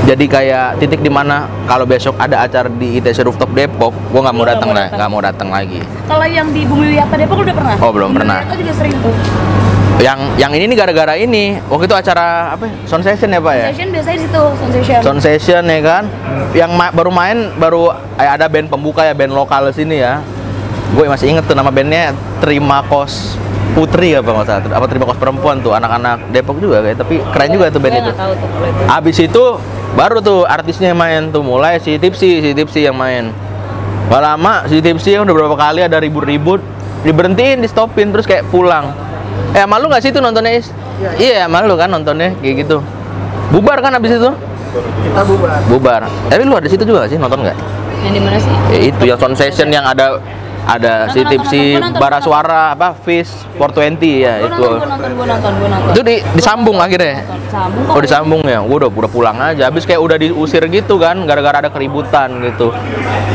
jadi 0.07 0.25
kayak 0.25 0.69
titik 0.79 1.03
di 1.03 1.11
mana 1.11 1.50
kalau 1.67 1.85
besok 1.85 2.15
ada 2.23 2.47
acara 2.47 2.71
di 2.71 3.03
ITC 3.03 3.27
Rooftop 3.27 3.50
Depok, 3.50 3.91
gua 4.15 4.31
nggak 4.31 4.37
mau 4.38 4.47
datang 4.47 4.71
lah, 4.71 4.87
nggak 4.95 5.11
mau 5.11 5.21
datang 5.21 5.50
lagi. 5.50 5.83
Kalau 6.07 6.23
yang 6.23 6.55
di 6.55 6.62
Bumi 6.71 6.95
Wiyata 6.95 7.19
Depok 7.19 7.43
udah 7.43 7.55
pernah? 7.59 7.75
Oh, 7.83 7.91
belum 7.91 8.15
Bumi 8.15 8.19
pernah. 8.23 8.47
Wiyata 8.47 8.55
juga 8.62 8.73
sering 8.79 8.95
tuh. 9.03 9.15
Yang 9.99 10.19
yang 10.38 10.52
ini 10.55 10.71
nih 10.71 10.76
gara-gara 10.78 11.19
ini 11.19 11.59
waktu 11.67 11.90
itu 11.90 11.97
acara 11.99 12.55
apa? 12.55 12.71
ya? 12.71 12.75
Sound 12.87 13.02
session 13.02 13.35
ya 13.35 13.43
pak 13.43 13.55
ya? 13.59 13.67
Sensation 13.75 13.88
biasanya 13.90 14.14
di 14.14 14.23
situ, 14.23 14.43
sensation. 14.62 14.99
Sound 15.02 15.21
session 15.21 15.62
ya 15.67 15.81
kan. 15.83 16.05
Yang 16.55 16.71
ma- 16.78 16.95
baru 16.95 17.11
main 17.11 17.50
baru 17.59 17.90
eh, 18.14 18.31
ada 18.31 18.47
band 18.47 18.71
pembuka 18.71 19.02
ya 19.02 19.11
band 19.11 19.35
lokal 19.35 19.75
sini 19.75 19.99
ya. 19.99 20.23
Gue 20.95 21.11
masih 21.11 21.35
inget 21.35 21.45
tuh 21.45 21.59
nama 21.59 21.69
bandnya 21.75 22.14
Terima 22.38 22.81
Kos 22.87 23.35
Putri 23.75 24.14
apa 24.14 24.31
nggak 24.31 24.47
salah. 24.47 24.62
Apa 24.71 24.87
Terima 24.87 25.05
Kos 25.05 25.19
Perempuan 25.19 25.59
tuh 25.67 25.75
anak-anak 25.75 26.31
Depok 26.31 26.62
juga 26.62 26.78
kayak 26.78 27.02
tapi 27.02 27.19
keren 27.35 27.50
juga 27.50 27.67
tuh 27.75 27.81
band 27.83 27.99
itu. 27.99 28.12
tahu 28.14 28.33
tuh 28.38 28.49
itu. 28.71 28.83
Abis 28.87 29.17
itu 29.19 29.45
baru 29.99 30.23
tuh 30.23 30.47
artisnya 30.47 30.95
yang 30.95 31.00
main 31.02 31.35
tuh 31.35 31.43
mulai 31.43 31.83
si 31.83 31.99
Tipsy, 31.99 32.38
si 32.38 32.55
Tipsy 32.55 32.87
yang 32.87 32.95
main. 32.95 33.35
Gak 34.09 34.23
lama 34.23 34.62
si 34.71 34.78
Tipsy 34.78 35.19
yang 35.19 35.26
udah 35.26 35.35
berapa 35.35 35.57
kali 35.59 35.83
ada 35.83 35.99
ribut-ribut 35.99 36.62
diberhentiin, 37.02 37.59
di 37.61 37.69
stopin 37.69 38.14
terus 38.14 38.31
kayak 38.31 38.47
pulang. 38.47 38.95
Eh 39.57 39.64
malu 39.64 39.88
nggak 39.88 40.02
sih 40.05 40.11
itu 40.12 40.21
nontonnya 40.21 40.52
Is? 40.61 40.69
Iya 41.17 41.49
malu 41.49 41.78
kan 41.78 41.88
nontonnya 41.88 42.35
kayak 42.43 42.67
gitu. 42.67 42.85
Bubar 43.49 43.81
kan 43.81 43.97
abis 43.97 44.21
itu? 44.21 44.31
kita 44.78 45.23
bubar 45.25 45.59
Bubar. 45.67 46.02
Tapi 46.28 46.43
lu 46.45 46.52
ada 46.52 46.69
situ 46.69 46.85
juga 46.85 47.05
nggak 47.05 47.11
sih 47.17 47.19
nonton 47.19 47.40
nggak? 47.40 47.57
Yang 48.05 48.12
di 48.12 48.21
mana 48.21 48.38
sih? 48.38 48.55
Ya, 48.71 48.78
itu 48.93 49.02
yang 49.09 49.19
sound 49.19 49.35
session 49.35 49.69
yang 49.73 49.85
ada 49.88 50.21
ada 50.68 51.08
si 51.08 51.25
Nonton, 51.25 51.40
gua 51.40 51.80
nonton, 51.80 51.96
bara 51.96 52.18
gua 52.20 52.26
suara 52.28 52.60
apa 52.76 52.92
Fish 53.00 53.32
420 53.56 54.20
ya 54.20 54.34
itu. 54.44 54.52
nonton, 54.52 54.76
gue 54.76 54.84
nonton, 54.84 55.10
gue 55.16 55.26
nonton, 55.26 55.52
gue 55.56 55.68
nonton. 55.72 55.92
Itu 55.96 56.00
di- 56.04 56.22
disambung 56.37 56.76
akhirnya? 56.76 57.25
Sambung. 57.48 57.88
Oh 57.88 58.00
disambung 58.04 58.42
ya, 58.44 58.60
gue 58.60 58.76
udah 58.76 58.90
udah 58.92 59.10
pulang 59.10 59.40
aja. 59.40 59.72
Habis 59.72 59.88
kayak 59.88 60.04
udah 60.04 60.20
diusir 60.20 60.60
gitu 60.68 61.00
kan, 61.00 61.16
gara-gara 61.25 61.64
ada 61.64 61.72
keributan 61.72 62.44
gitu. 62.44 62.68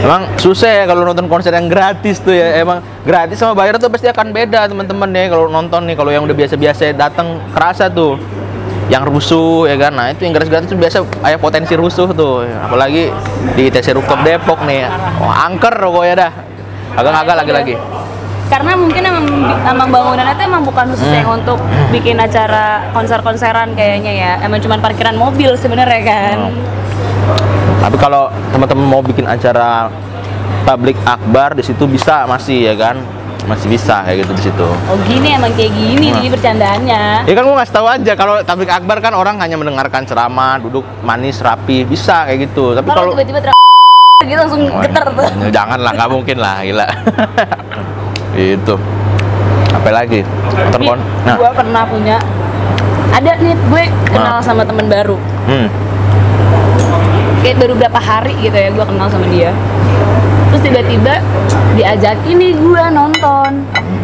Emang 0.06 0.30
susah 0.38 0.70
ya 0.70 0.84
kalau 0.86 1.02
nonton 1.02 1.26
konser 1.26 1.50
yang 1.58 1.66
gratis 1.66 2.22
tuh 2.22 2.38
ya. 2.38 2.62
Emang 2.62 2.86
gratis 3.02 3.42
sama 3.42 3.58
bayar 3.58 3.82
tuh 3.82 3.90
pasti 3.90 4.06
akan 4.06 4.30
beda 4.30 4.70
teman-teman 4.70 5.10
ya 5.10 5.34
kalau 5.34 5.50
nonton 5.50 5.90
nih. 5.90 5.98
Kalau 5.98 6.14
yang 6.14 6.30
udah 6.30 6.38
biasa-biasa 6.38 6.94
datang 6.94 7.42
kerasa 7.50 7.90
tuh. 7.90 8.22
Yang 8.94 9.10
rusuh 9.10 9.66
ya 9.66 9.80
kan. 9.80 9.96
Nah 9.96 10.14
itu 10.14 10.22
yang 10.22 10.38
gratis-gratis 10.38 10.70
biasa 10.70 11.02
ada 11.26 11.42
potensi 11.42 11.74
rusuh 11.74 12.14
tuh. 12.14 12.46
Apalagi 12.46 13.10
di 13.58 13.74
ITC 13.74 13.98
Rooftop 13.98 14.22
Depok 14.22 14.62
nih. 14.70 14.86
Oh, 15.18 15.34
angker 15.34 15.74
pokoknya 15.74 16.16
dah. 16.30 16.53
Agak-agak 16.94 17.36
lagi-lagi. 17.42 17.76
Karena 18.44 18.78
mungkin 18.78 19.02
emang, 19.02 19.26
emang 19.66 19.90
bangunannya 19.90 20.34
itu 20.36 20.44
emang 20.46 20.62
bukan 20.62 20.86
khusus 20.94 21.10
Hmm. 21.10 21.18
yang 21.18 21.30
untuk 21.34 21.58
bikin 21.90 22.20
acara 22.20 22.86
konser-konseran 22.94 23.74
kayaknya 23.74 24.14
ya. 24.14 24.32
Emang 24.42 24.62
cuma 24.62 24.78
parkiran 24.78 25.18
mobil 25.18 25.58
sebenarnya 25.58 26.02
kan. 26.06 26.38
Hmm. 26.52 26.62
Tapi 27.82 27.98
kalau 27.98 28.30
teman-teman 28.52 28.86
mau 28.86 29.02
bikin 29.02 29.26
acara 29.26 29.90
tablik 30.64 30.96
akbar 31.04 31.52
di 31.52 31.64
situ 31.66 31.84
bisa 31.84 32.24
masih 32.24 32.70
ya 32.70 32.76
kan? 32.78 33.02
Masih 33.44 33.68
bisa 33.68 34.08
kayak 34.08 34.24
gitu 34.24 34.32
di 34.34 34.44
situ. 34.46 34.68
Oh 34.88 34.96
gini 35.04 35.34
emang 35.34 35.52
kayak 35.52 35.74
gini 35.74 36.08
Hmm. 36.08 36.20
nih 36.22 36.30
bercandaannya. 36.32 37.04
Ya 37.26 37.34
kan 37.34 37.44
gua 37.44 37.56
ngasih 37.58 37.74
tahu 37.74 37.88
aja 37.90 38.12
kalau 38.14 38.36
tablik 38.40 38.70
akbar 38.70 39.02
kan 39.02 39.12
orang 39.12 39.36
hanya 39.42 39.58
mendengarkan 39.58 40.06
ceramah, 40.06 40.62
duduk 40.62 40.86
manis, 41.02 41.42
rapi, 41.42 41.84
bisa 41.84 42.24
kayak 42.24 42.48
gitu. 42.48 42.72
Tapi 42.72 42.88
Kalau 42.88 43.12
tiba-tiba 43.12 43.52
gitu 44.26 44.40
langsung 44.40 44.64
geter 44.82 45.08
tuh. 45.14 45.30
Jangan 45.56 45.80
lah, 45.80 45.92
nggak 45.96 46.10
mungkin 46.12 46.38
lah, 46.40 46.56
gila. 46.64 46.88
itu. 48.58 48.76
Apa 49.74 49.90
lagi? 49.90 50.22
Nonton 50.54 50.82
kon. 50.86 51.00
Nah, 51.26 51.36
gue 51.38 51.52
pernah 51.54 51.84
punya 51.88 52.18
ada 53.14 53.32
nih 53.38 53.54
gue 53.54 53.84
kenal 54.10 54.42
Nah. 54.42 54.46
sama 54.46 54.66
temen 54.66 54.90
baru 54.90 55.18
hmm. 55.46 55.68
kayak 57.46 57.58
baru 57.62 57.74
berapa 57.78 58.00
hari 58.02 58.34
gitu 58.42 58.58
ya 58.58 58.74
gue 58.74 58.86
kenal 58.90 59.08
sama 59.14 59.30
dia 59.30 59.54
terus 60.50 60.62
tiba-tiba 60.66 61.22
diajakin 61.78 62.36
nih 62.42 62.54
gue 62.58 62.84
nonton 62.90 63.52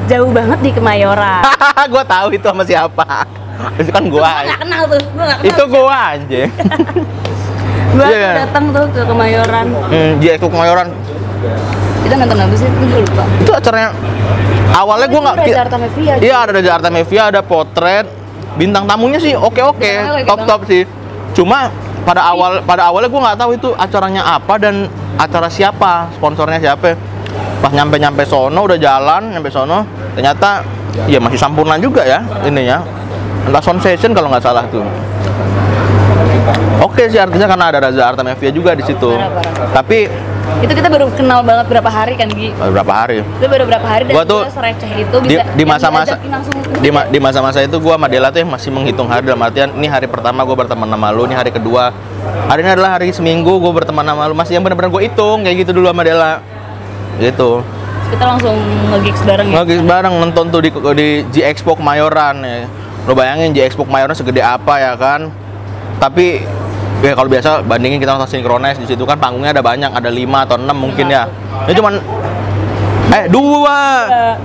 jauh 0.05 0.29
banget 0.29 0.59
di 0.61 0.71
Kemayoran 0.73 1.41
gua 1.93 2.03
tahu 2.05 2.33
itu 2.33 2.45
sama 2.45 2.65
siapa. 2.65 3.23
Itu 3.77 3.91
kan 3.91 4.07
gue 4.07 4.17
gua. 4.17 4.43
gak 4.47 4.59
kenal 4.65 4.81
tuh 4.87 4.99
gue 4.99 5.23
gak 5.23 5.39
kenal 5.43 5.51
Itu 5.53 5.63
gua 5.67 5.97
anjing. 6.15 6.51
Gue 7.89 8.05
Iya, 8.05 8.17
iya. 8.17 8.33
datang 8.43 8.69
tuh 8.69 8.85
ke 8.89 9.01
Kemayoran 9.01 9.65
Hmm, 9.87 10.11
dia 10.19 10.31
ikut 10.35 10.47
Kemayoran. 10.47 10.87
kita 11.99 12.15
nonton 12.15 12.37
apa 12.37 12.55
sih 12.55 12.67
itu 12.67 12.85
gue 12.85 12.99
lupa 13.03 13.23
Itu 13.37 13.51
acaranya 13.51 13.89
awalnya 14.71 15.07
gua 15.07 15.21
nggak 15.21 15.35
Itu 15.37 15.49
Jakarta 15.49 15.75
Mafia 15.77 16.13
Iya 16.17 16.35
ada 16.39 16.59
Jakarta 16.59 16.87
Mafia, 16.89 17.21
ada 17.27 17.41
potret, 17.41 18.05
bintang 18.55 18.83
tamunya 18.85 19.17
sih 19.17 19.33
oke 19.33 19.59
oke, 19.59 19.91
oke 20.07 20.23
top 20.25 20.39
top 20.45 20.61
sih. 20.65 20.83
Cuma 21.31 21.69
pada 22.01 22.25
awal 22.25 22.59
pada 22.63 22.87
awalnya 22.87 23.07
gue 23.07 23.21
nggak 23.21 23.37
tahu 23.37 23.51
itu 23.53 23.69
acaranya 23.73 24.25
apa 24.25 24.53
dan 24.57 24.87
acara 25.15 25.47
siapa, 25.47 26.09
sponsornya 26.13 26.57
siapa. 26.57 26.95
Pas 27.59 27.69
nyampe 27.69 27.95
nyampe 27.95 28.23
sono 28.23 28.63
udah 28.63 28.75
jalan 28.75 29.31
nyampe 29.31 29.47
sono, 29.47 29.83
ternyata 30.11 30.63
ya 31.05 31.19
masih 31.19 31.37
sempurna 31.37 31.75
juga 31.75 32.01
ya 32.01 32.19
ininya. 32.41 32.79
Entah 33.45 33.59
sound 33.59 33.79
session 33.79 34.11
kalau 34.11 34.27
nggak 34.27 34.41
salah 34.41 34.63
tuh. 34.67 34.83
Oke 36.79 37.11
sih 37.11 37.19
artinya 37.19 37.47
karena 37.47 37.65
ada 37.75 37.79
Raza 37.83 38.03
Arta 38.07 38.21
Mafia 38.23 38.51
juga 38.55 38.71
di 38.71 38.83
situ. 38.87 39.11
Parah, 39.11 39.29
parah. 39.35 39.69
Tapi 39.75 40.07
itu 40.63 40.73
kita 40.73 40.89
baru 40.89 41.11
kenal 41.13 41.43
banget 41.45 41.65
berapa 41.69 41.89
hari 41.91 42.15
kan 42.15 42.31
Gi? 42.31 42.49
Beberapa 42.55 42.91
hari? 42.91 43.21
Itu 43.21 43.47
baru 43.51 43.63
berapa 43.69 43.85
hari 43.85 44.03
dan 44.07 44.13
Gua 44.15 44.23
tuh 44.25 44.41
gue 44.47 44.55
sereceh 44.55 44.91
itu 44.97 45.15
di, 45.21 45.35
bisa 45.37 45.43
di 45.53 45.63
masa-masa 45.67 46.15
di, 46.79 46.89
ma- 46.89 47.07
di 47.07 47.19
masa-masa 47.21 47.59
itu 47.61 47.77
gua 47.77 47.99
sama 47.99 48.07
Dela 48.07 48.31
tuh 48.33 48.41
yang 48.41 48.49
masih 48.49 48.71
menghitung 48.71 49.11
hari 49.11 49.27
dalam 49.27 49.43
artian 49.43 49.69
ini 49.75 49.87
hari 49.91 50.07
pertama 50.07 50.41
gua 50.47 50.55
berteman 50.55 50.87
sama 50.89 51.11
lu 51.11 51.27
ini 51.27 51.35
hari 51.35 51.51
kedua. 51.51 51.91
Hari 52.49 52.65
ini 52.65 52.71
adalah 52.75 52.97
hari 52.97 53.11
seminggu 53.11 53.59
gua 53.59 53.71
berteman 53.75 54.03
sama 54.07 54.25
lu. 54.25 54.33
Masih 54.33 54.57
yang 54.57 54.63
benar-benar 54.63 54.89
gua 54.89 55.03
hitung 55.03 55.43
kayak 55.43 55.67
gitu 55.67 55.71
dulu 55.75 55.91
sama 55.91 56.01
Dela 56.07 56.39
gitu. 57.19 57.59
Kita 58.09 58.23
langsung 58.25 58.55
nge-gigs 58.89 59.21
bareng 59.21 59.47
ya? 59.53 59.55
Lagi 59.61 59.75
bareng 59.85 60.13
nonton 60.17 60.45
tuh 60.49 60.61
di 60.65 60.69
di 60.73 61.07
G 61.29 61.35
Expo 61.45 61.75
Kemayoran 61.77 62.41
ya. 62.41 62.65
Lo 63.05 63.13
bayangin 63.13 63.53
G 63.53 63.67
Expo 63.67 63.85
Kemayoran 63.85 64.17
segede 64.17 64.41
apa 64.41 64.81
ya 64.81 64.97
kan? 64.97 65.29
Tapi 66.01 66.41
ya 66.99 67.15
kalau 67.15 67.29
biasa 67.31 67.63
bandingin 67.63 67.99
kita 67.99 68.11
nonton 68.15 68.27
Synchronize 68.27 68.79
di 68.79 68.87
situ 68.87 69.03
kan 69.07 69.15
panggungnya 69.15 69.55
ada 69.55 69.63
banyak 69.63 69.91
ada 69.91 70.09
lima 70.11 70.43
atau 70.43 70.59
enam 70.59 70.75
mungkin 70.75 71.07
ya. 71.07 71.27
Ini 71.67 71.73
cuman 71.75 71.93
eh 73.09 73.25
dua. 73.31 73.79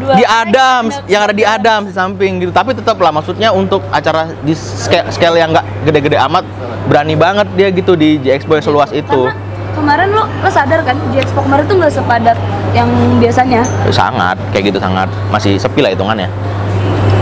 Dua. 0.01 0.15
di 0.17 0.25
Adams 0.25 0.95
yang 1.11 1.23
ada 1.27 1.35
di 1.35 1.45
Adams 1.45 1.91
di 1.91 1.95
samping 1.95 2.43
gitu. 2.43 2.53
Tapi 2.55 2.73
tetap 2.73 2.97
lah 3.03 3.11
maksudnya 3.11 3.51
untuk 3.51 3.83
acara 3.91 4.31
di 4.47 4.55
scale, 4.55 5.11
scale 5.11 5.37
yang 5.39 5.51
nggak 5.51 5.67
gede-gede 5.91 6.19
amat 6.31 6.47
berani 6.87 7.19
banget 7.19 7.49
dia 7.59 7.69
gitu 7.75 7.99
di 7.99 8.23
Expo 8.23 8.55
yang 8.55 8.65
seluas 8.65 8.91
itu. 8.95 9.29
Karena 9.29 9.75
kemarin 9.75 10.09
lo, 10.15 10.25
lo 10.31 10.51
sadar 10.51 10.81
kan 10.87 10.95
di 11.11 11.19
Expo 11.19 11.43
kemarin 11.43 11.65
tuh 11.67 11.77
nggak 11.83 11.93
sepadat 11.93 12.39
yang 12.71 12.89
biasanya? 13.19 13.67
Sangat 13.91 14.39
kayak 14.55 14.71
gitu 14.71 14.79
sangat. 14.79 15.11
Masih 15.35 15.59
sepi 15.59 15.83
lah 15.83 15.91
hitungannya 15.91 16.31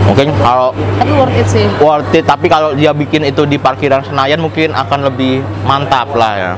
mungkin 0.07 0.27
kalau 0.39 0.75
tapi 0.99 1.11
worth 1.15 1.37
it 1.39 1.47
sih. 1.47 1.65
worth 1.79 2.13
it. 2.15 2.23
Tapi 2.27 2.45
kalau 2.51 2.75
dia 2.75 2.91
bikin 2.91 3.23
itu 3.27 3.47
di 3.47 3.57
parkiran 3.57 4.03
Senayan 4.03 4.39
mungkin 4.43 4.75
akan 4.75 4.99
lebih 5.07 5.41
mantap 5.63 6.11
lah 6.13 6.33
ya. 6.35 6.53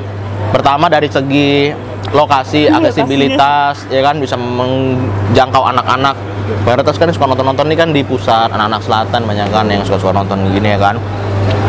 Pertama 0.52 0.90
dari 0.92 1.08
segi 1.10 1.72
lokasi 2.14 2.70
Iya, 2.70 2.78
aksesibilitas 2.80 3.90
ya 3.90 4.02
kan? 4.06 4.18
Bisa 4.22 4.38
menjangkau 4.38 5.64
anak-anak. 5.66 6.16
Mayoritas 6.62 7.02
kan 7.02 7.10
suka 7.10 7.26
nonton-nonton 7.26 7.66
ini 7.74 7.76
kan 7.78 7.90
di 7.90 8.06
pusat 8.06 8.54
anak-anak 8.54 8.82
selatan 8.86 9.22
banyak 9.26 9.50
kan 9.50 9.66
yang 9.66 9.82
suka-suka 9.82 10.14
nonton 10.14 10.46
gini 10.54 10.78
ya 10.78 10.80
kan? 10.80 10.96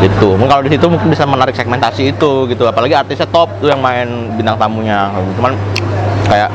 Gitu. 0.05 0.37
Mungkin 0.37 0.53
kalau 0.53 0.63
di 0.65 0.71
situ 0.77 0.87
mungkin 0.93 1.09
bisa 1.09 1.25
menarik 1.25 1.57
segmentasi 1.57 2.13
itu 2.13 2.45
gitu. 2.53 2.69
Apalagi 2.69 2.93
artisnya 2.93 3.25
top 3.33 3.49
tuh 3.65 3.73
yang 3.73 3.81
main 3.81 4.37
bintang 4.37 4.61
tamunya. 4.61 5.09
Cuman 5.41 5.57
kayak 6.29 6.53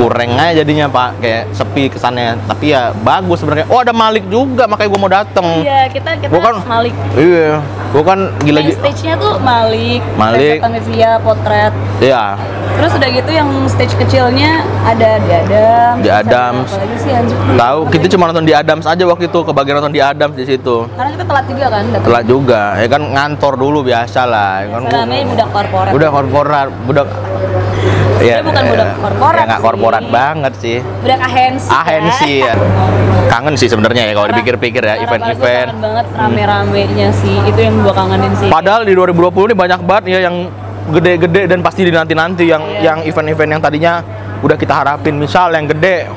kurang 0.00 0.32
aja 0.40 0.64
jadinya 0.64 0.88
pak 0.88 1.20
kayak 1.20 1.52
sepi 1.52 1.92
kesannya 1.92 2.40
tapi 2.48 2.72
ya 2.72 2.96
bagus 3.04 3.44
sebenarnya 3.44 3.68
oh 3.68 3.84
ada 3.84 3.92
Malik 3.92 4.24
juga 4.32 4.64
makanya 4.64 4.88
gua 4.88 5.00
mau 5.04 5.12
dateng 5.12 5.48
Iya, 5.60 5.92
kita 5.92 6.10
kita 6.16 6.32
Gua 6.32 6.40
kan 6.40 6.54
Malik. 6.64 6.94
Iya, 7.12 7.60
gua 7.92 8.02
kan 8.06 8.18
gila 8.40 8.58
Main 8.64 8.72
gila. 8.72 8.80
stage-nya 8.80 9.14
tuh 9.20 9.34
Malik, 9.44 10.00
Malik. 10.16 10.58
Via 10.88 11.20
potret. 11.20 11.74
Iya, 12.00 12.40
Terus 12.80 12.96
udah 12.96 13.08
gitu 13.12 13.30
yang 13.36 13.48
stage 13.68 13.92
kecilnya 13.92 14.64
ada 14.88 15.20
di 15.20 15.30
Adams. 15.36 16.00
Di 16.00 16.08
Adams. 16.08 16.68
Sih 16.96 17.12
tahu 17.60 17.78
kita 17.92 18.06
cuma 18.16 18.32
nonton 18.32 18.48
di 18.48 18.56
Adams 18.56 18.88
aja 18.88 19.04
waktu 19.04 19.28
itu, 19.28 19.40
kebagian 19.44 19.76
nonton 19.76 19.92
di 19.92 20.00
Adams 20.00 20.32
di 20.32 20.48
situ. 20.48 20.88
Karena 20.96 21.12
kita 21.12 21.24
telat 21.28 21.44
juga 21.44 21.66
kan 21.68 21.82
datang. 21.92 22.06
Telat 22.08 22.24
juga, 22.24 22.62
ya 22.80 22.88
kan 22.88 23.02
ngantor 23.04 23.52
dulu 23.60 23.78
biasa 23.84 24.20
lah, 24.24 24.52
ya 24.64 24.66
kan. 24.72 24.80
Namanya 24.88 25.24
budak 25.28 25.48
korporat. 25.52 25.90
Budak 25.92 26.10
korporat, 26.16 26.68
budak. 26.88 27.08
Dia 28.20 28.44
bukan 28.44 28.62
budak 28.66 28.88
korporat 28.96 29.34
Ya 29.34 29.44
nggak 29.46 29.56
sih. 29.56 29.64
korporat 29.64 30.04
banget 30.06 30.52
sih. 30.58 30.76
Budak 31.00 31.20
ahensi. 31.22 31.68
Ahensi 31.72 32.32
ya. 32.42 32.54
Kangen 33.26 33.54
sih 33.56 33.66
sebenarnya 33.66 34.02
ya 34.04 34.12
kalau 34.12 34.28
dipikir-pikir 34.28 34.82
ya 34.82 34.94
event-event. 34.98 35.68
Kangen 35.70 35.80
banget 35.80 36.06
rame-ramenya 36.12 37.08
sih. 37.16 37.36
Itu 37.42 37.58
yang 37.58 37.80
gua 37.80 37.94
kangenin 37.94 38.32
sih. 38.36 38.48
Padahal 38.48 38.84
di 38.84 38.92
2020 38.92 39.16
ini 39.46 39.56
banyak 39.56 39.80
banget 39.82 40.04
ya 40.10 40.18
yang 40.22 40.36
gede-gede 40.90 41.42
dan 41.46 41.60
pasti 41.60 41.82
dinanti-nanti 41.82 42.44
yang 42.44 42.62
Iya. 42.62 42.80
yang 42.82 42.98
event-event 43.04 43.50
yang 43.50 43.62
tadinya 43.62 43.92
udah 44.40 44.56
kita 44.56 44.74
harapin 44.74 45.14
misal 45.14 45.48
yang 45.50 45.64
gede 45.66 46.08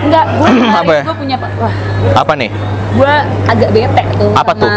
Enggak, 0.00 0.24
kemarin 0.38 0.72
Apa 0.74 0.92
ya? 0.94 1.02
punya 1.12 1.36
wah, 1.56 1.74
apa 2.14 2.32
nih? 2.34 2.50
gua 2.94 3.14
agak 3.44 3.68
bete 3.68 4.02
tuh 4.14 4.30
Apa 4.32 4.52
sama 4.54 4.60
tuh? 4.62 4.70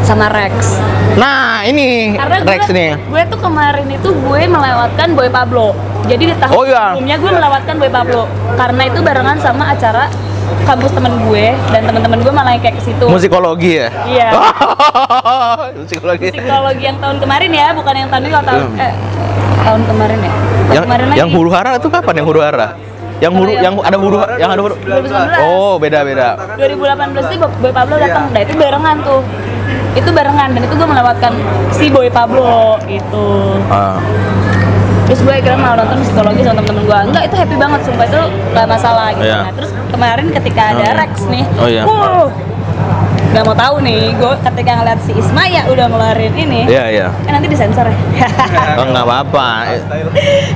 Sama 0.00 0.28
Rex. 0.28 0.78
Nah 1.14 1.62
ini 1.62 2.12
Karena 2.12 2.36
gue, 2.38 2.50
Rex 2.50 2.62
nih. 2.68 2.90
gue 2.98 3.22
tuh 3.26 3.38
kemarin 3.38 3.86
itu 3.88 4.08
gue 4.10 4.40
melewatkan 4.44 5.08
Boy 5.12 5.28
Pablo. 5.28 5.72
Jadi 6.04 6.24
di 6.26 6.36
tahun 6.36 6.52
Oh, 6.52 6.62
iya. 6.62 6.92
sebelumnya 6.92 7.16
gue 7.16 7.30
melewatkan 7.32 7.74
Boy 7.76 7.90
Pablo. 7.90 8.22
Karena 8.54 8.82
itu 8.84 8.98
barengan 9.00 9.36
sama 9.38 9.64
acara 9.70 10.04
kampus 10.62 10.92
temen 10.92 11.12
gue 11.24 11.44
dan 11.68 11.82
teman-teman 11.82 12.18
gue 12.18 12.30
malah 12.30 12.52
yang 12.52 12.62
kayak 12.62 12.76
ke 12.76 12.84
situ. 12.84 13.04
Musikologi 13.06 13.72
ya? 13.78 13.88
Iya. 14.04 14.28
Musikologi. 15.78 16.26
Psikologi 16.30 16.82
yang 16.82 16.98
tahun 16.98 17.16
kemarin 17.18 17.50
ya, 17.50 17.66
bukan 17.72 17.94
yang 17.94 18.08
tahun 18.08 18.22
ini 18.22 18.30
kalau 18.30 18.46
tahun 18.46 18.62
Hmm. 18.64 18.80
eh 18.80 18.92
tahun 19.62 19.80
kemarin 19.86 20.18
ya. 20.18 20.32
Tahun 20.32 20.70
yang 20.70 20.84
kemarin 20.84 21.04
yang 21.10 21.28
lagi. 21.28 21.36
huru 21.36 21.50
hara 21.50 21.70
itu 21.76 21.88
kapan 21.88 22.14
yang 22.14 22.26
huru 22.26 22.40
hara? 22.40 22.68
Yang 23.16 23.32
huru 23.32 23.50
yang 23.54 23.62
yang- 23.64 23.76
ada 23.80 23.96
huru 23.96 24.16
yang 24.36 24.50
ada 24.50 24.60
huru. 24.60 24.74
2019. 24.76 25.38
Oh, 25.40 25.74
beda-beda. 25.78 26.28
2018 26.58 27.26
itu 27.30 27.46
Boy 27.58 27.72
Pablo 27.72 27.94
datang, 27.96 28.24
Iya. 28.26 28.34
nah 28.34 28.40
itu 28.42 28.52
barengan 28.54 28.96
tuh. 29.00 29.20
Itu 29.94 30.10
barengan 30.10 30.50
dan 30.50 30.60
itu 30.60 30.74
gue 30.74 30.86
melewatkan 30.86 31.32
si 31.70 31.86
Boy 31.88 32.08
Pablo 32.08 32.78
itu. 32.84 33.26
Ah. 33.66 33.98
terus 35.04 35.20
gue 35.20 35.30
akhirnya 35.30 35.60
mau 35.60 35.76
nonton 35.76 36.00
psikologi 36.00 36.40
sama 36.40 36.56
temen-temen 36.58 36.82
gue 36.82 36.98
enggak 37.04 37.22
itu 37.24 37.36
happy 37.36 37.56
banget 37.56 37.80
sumpah 37.84 38.06
itu 38.06 38.20
gak 38.50 38.64
masalah 38.66 39.12
gitu 39.12 39.20
Iya. 39.22 39.36
nah 39.38 39.52
terus 39.52 39.70
kemarin 39.86 40.26
ketika 40.32 40.62
ada 40.66 40.80
Hmm. 40.82 40.96
Rex 40.96 41.12
nih 41.28 41.44
Oh, 41.54 41.68
iya. 41.68 41.82
wuh, 41.84 42.26
gak 43.30 43.44
mau 43.44 43.52
tahu 43.54 43.74
nih 43.80 44.16
gue 44.16 44.32
ketika 44.42 44.70
ngeliat 44.74 45.00
si 45.00 45.12
Ismaya 45.12 45.68
udah 45.68 45.86
ngeluarin 45.86 46.32
ini 46.34 46.60
Iya, 46.64 46.84
iya. 46.88 47.06
eh 47.20 47.30
nanti 47.30 47.46
disensor 47.46 47.84
ya 47.84 47.96
Oh, 48.80 48.86
nggak 48.86 49.04
apa-apa. 49.04 49.48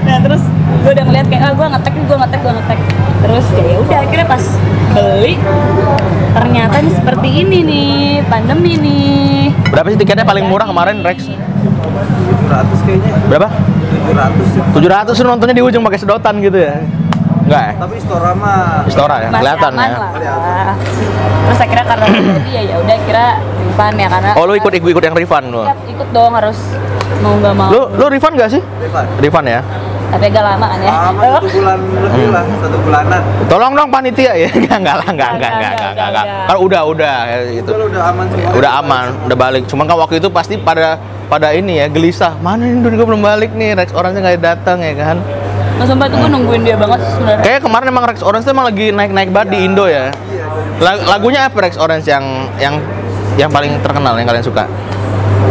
nah 0.03 0.17
terus 0.19 0.41
gue 0.69 0.91
udah 0.91 1.05
ngeliat 1.05 1.27
kayak 1.27 1.43
ah 1.43 1.53
gue 1.53 1.67
ngetek 1.69 1.93
nih 1.93 2.05
gue 2.05 2.17
ngetek 2.17 2.41
gue 2.41 2.53
ngetek 2.53 2.79
terus 3.19 3.47
ya 3.51 3.77
udah 3.79 3.99
akhirnya 3.99 4.27
pas 4.27 4.45
beli 4.89 5.35
ternyata 6.31 6.75
ini 6.79 6.91
seperti 6.93 7.29
ini 7.35 7.59
nih 7.63 7.93
pandemi 8.27 8.73
nih 8.77 9.27
Berapa 9.69 9.93
sih 9.93 9.99
tiketnya 10.01 10.25
paling 10.25 10.49
murah 10.49 10.65
kemarin 10.65 11.05
Rex? 11.05 11.29
700 11.29 12.87
kayaknya 12.87 13.13
Berapa? 13.29 13.49
700 14.73 15.05
ya 15.05 15.05
700 15.13 15.21
lu 15.21 15.29
nontonnya 15.29 15.57
di 15.57 15.65
ujung 15.65 15.83
pakai 15.83 15.99
sedotan 15.99 16.41
gitu 16.41 16.57
ya? 16.57 16.81
Enggak 17.49 17.63
ya? 17.65 17.73
tapi 17.81 17.97
Storama 17.99 18.53
Istora 18.85 19.17
ya? 19.19 19.29
masih 19.29 19.41
Kelihatan 19.41 19.73
aman 19.73 19.89
ya? 19.89 19.97
lah 19.97 20.11
terus 21.49 21.59
akhirnya 21.65 21.87
karena 21.89 22.07
jadi 22.39 22.51
ya 22.53 22.63
ya 22.65 22.77
udah 22.77 22.97
kira 23.09 23.27
refund 23.41 23.97
ya 23.97 24.09
karena 24.09 24.31
Oh, 24.37 24.45
lu 24.45 24.53
ikut 24.53 24.73
ikut, 24.75 24.89
ikut 24.93 25.05
yang 25.05 25.17
refund 25.17 25.47
lu? 25.49 25.63
Iya, 25.65 25.75
ikut 25.89 26.09
dong 26.13 26.33
harus 26.37 26.59
mau 27.19 27.33
nggak 27.41 27.55
mau 27.57 27.69
Lu 27.73 27.81
lu 27.97 28.05
refund 28.13 28.35
gak 28.37 28.51
sih? 28.53 28.61
Rifan 28.61 29.05
Refund 29.19 29.47
ya? 29.49 29.61
Tapi 30.09 30.25
agak 30.27 30.41
lama 30.43 30.67
kan 30.67 30.79
ya 30.79 30.91
lama 30.91 31.21
satu 31.37 31.49
bulan 31.51 31.79
lebih 31.79 32.07
Hmm. 32.19 32.33
lah 32.33 32.43
satu 32.59 32.79
bulanan 32.79 33.21
Tolong 33.47 33.73
dong 33.73 33.89
panitia 33.89 34.33
ya. 34.35 34.49
Enggak 34.59 34.77
enggak 34.79 34.97
lah, 34.97 35.09
enggak 35.09 35.31
enggak 35.31 35.51
Enggak, 35.51 35.51
enggak 35.51 35.53
enggak 35.53 35.71
enggak, 35.71 35.91
enggak. 35.91 36.09
enggak. 36.09 36.25
enggak. 36.25 36.47
Kalau 36.47 36.61
udah 36.63 36.83
udah 36.85 37.17
ya, 37.25 37.39
gitu. 37.51 37.71
Udah, 37.71 37.87
udah 37.87 38.03
aman 38.07 38.25
semua 38.27 38.51
Udah 38.55 38.71
aman, 38.75 39.07
udah 39.25 39.37
balik. 39.39 39.63
Cuman 39.65 39.85
kan 39.85 39.97
waktu 39.99 40.15
itu 40.17 40.29
pasti 40.29 40.55
pada 40.59 40.89
pada 41.27 41.49
ini 41.53 41.73
ya 41.77 41.87
gelisah. 41.87 42.33
Mana 42.39 42.65
ini 42.65 42.81
gue 42.81 43.07
belum 43.07 43.21
balik 43.21 43.53
nih, 43.53 43.73
Rex 43.75 43.93
Orange 43.93 44.19
nggak 44.19 44.37
datang 44.39 44.81
ya 44.81 44.95
kan? 44.95 45.17
Nah, 45.79 45.87
sumpah 45.87 46.07
tuh 46.07 46.19
gue 46.19 46.29
nungguin 46.29 46.63
dia 46.63 46.75
banget 46.75 46.99
sebenarnya 47.07 47.39
Kayak 47.41 47.61
kemarin 47.63 47.87
emang 47.87 48.05
Rex 48.05 48.19
Orange 48.21 48.45
tuh 48.45 48.53
emang 48.53 48.67
lagi 48.67 48.87
naik-naik 48.91 49.31
banget 49.31 49.49
di 49.51 49.59
Indo 49.63 49.85
ya. 49.87 50.11
iya 50.27 50.45
La- 50.79 51.05
lagunya 51.09 51.47
apa 51.47 51.57
Rex 51.61 51.77
Orange 51.77 52.05
yang 52.05 52.25
yang 52.59 52.75
yang 53.37 53.47
paling 53.49 53.79
terkenal 53.79 54.13
yang 54.13 54.27
kalian 54.27 54.43
suka? 54.43 54.67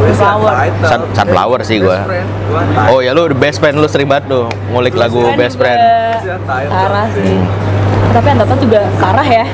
Gue 0.07 0.15
Sunflower. 0.15 0.53
Sun- 0.81 1.09
Sunflower 1.11 1.59
sih 1.61 1.77
gua. 1.77 1.99
Oh 2.87 2.99
ya 2.99 3.11
lu 3.11 3.27
the 3.27 3.35
best 3.35 3.59
friend 3.59 3.75
lu 3.75 3.85
sering 3.85 4.07
banget 4.07 4.31
tuh 4.31 4.47
ngulik 4.71 4.95
lagu 4.95 5.19
Kan 5.21 5.35
best 5.35 5.55
friend. 5.55 5.79
parah 6.67 7.07
sih 7.11 7.37
tapi 8.07 8.27
Antopan 8.29 8.57
juga 8.57 8.81
parah 8.97 9.27
ya 9.27 9.45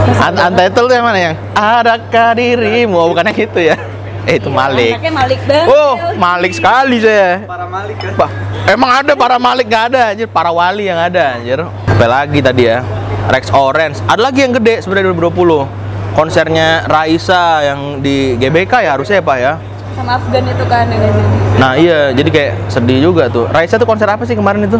Un 0.00 0.32
Untitled 0.32 0.86
tuh 0.86 0.94
yang 0.94 1.04
mana 1.04 1.18
yang? 1.20 1.34
Adakah 1.52 2.32
dirimu? 2.32 2.96
Oh, 2.96 3.10
bukannya 3.10 3.34
gitu 3.34 3.60
ya? 3.60 3.76
Eh 4.22 4.36
itu 4.36 4.48
Malik. 4.48 4.94
anaknya 4.94 5.12
Malik 5.12 5.40
banget 5.42 5.66
Oh, 5.66 5.92
Malik 6.14 6.52
sekali 6.54 6.96
saya. 7.00 7.42
para 7.44 7.66
Malik 7.66 7.96
kan 7.98 8.12
Bah, 8.14 8.30
emang 8.64 8.90
ada 8.94 9.12
para 9.14 9.36
Malik 9.36 9.66
nggak 9.66 9.84
ada 9.90 10.00
anjir, 10.12 10.28
para 10.28 10.48
wali 10.48 10.86
yang 10.86 10.96
ada 10.96 11.34
anjir. 11.34 11.60
Apa 11.60 12.06
lagi 12.06 12.38
tadi 12.38 12.62
ya? 12.64 12.80
Rex 13.26 13.50
Orange. 13.50 13.98
Ada 14.06 14.20
lagi 14.22 14.40
yang 14.40 14.52
gede 14.52 14.80
sebenarnya 14.80 15.10
2020. 15.10 15.66
Konsernya 16.10 16.84
Raisa 16.84 17.42
yang 17.62 17.80
di 17.98 18.34
GBK 18.34 18.72
ya 18.82 18.90
harusnya 18.92 19.18
ya 19.18 19.24
Pak 19.24 19.36
ya. 19.36 19.52
Sama 19.92 20.16
Afgan 20.16 20.44
itu 20.44 20.64
kan 20.64 20.84
yang 20.86 21.02
ini 21.02 21.22
Nah 21.56 21.72
iya, 21.74 22.10
jadi 22.10 22.28
kayak 22.28 22.52
sedih 22.66 22.98
juga 23.02 23.26
tuh. 23.26 23.44
Raisa 23.46 23.76
tuh 23.76 23.84
konser 23.84 24.06
apa 24.06 24.22
sih 24.22 24.32
kemarin 24.32 24.64
itu? 24.64 24.78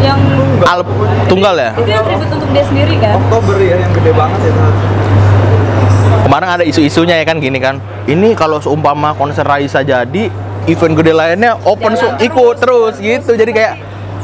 yang 0.00 0.16
Al 0.62 0.80
tunggal 1.26 1.52
ya? 1.54 1.70
itu 1.74 1.84
yang 1.86 2.00
tribute 2.02 2.32
untuk 2.32 2.48
dia 2.50 2.64
sendiri 2.64 2.96
kan 2.96 3.20
Oktober 3.20 3.56
ya 3.58 3.76
yang 3.76 3.92
gede 3.92 4.12
banget 4.12 4.40
ya 4.42 4.52
Kemarin 6.20 6.48
ada 6.50 6.64
isu-isunya 6.64 7.14
ya 7.14 7.24
kan 7.24 7.36
gini 7.36 7.58
kan. 7.58 7.76
Ini 8.04 8.32
kalau 8.32 8.56
seumpama 8.56 9.12
konser 9.12 9.42
Raisa 9.42 9.82
jadi 9.82 10.30
event 10.66 10.94
gede 10.94 11.12
lainnya 11.12 11.58
open 11.60 11.92
Jalan 11.92 11.98
su- 11.98 12.12
terus. 12.12 12.22
ikut 12.22 12.54
terus 12.56 12.94
gitu. 12.96 13.30
Jadi 13.34 13.50
kayak 13.50 13.72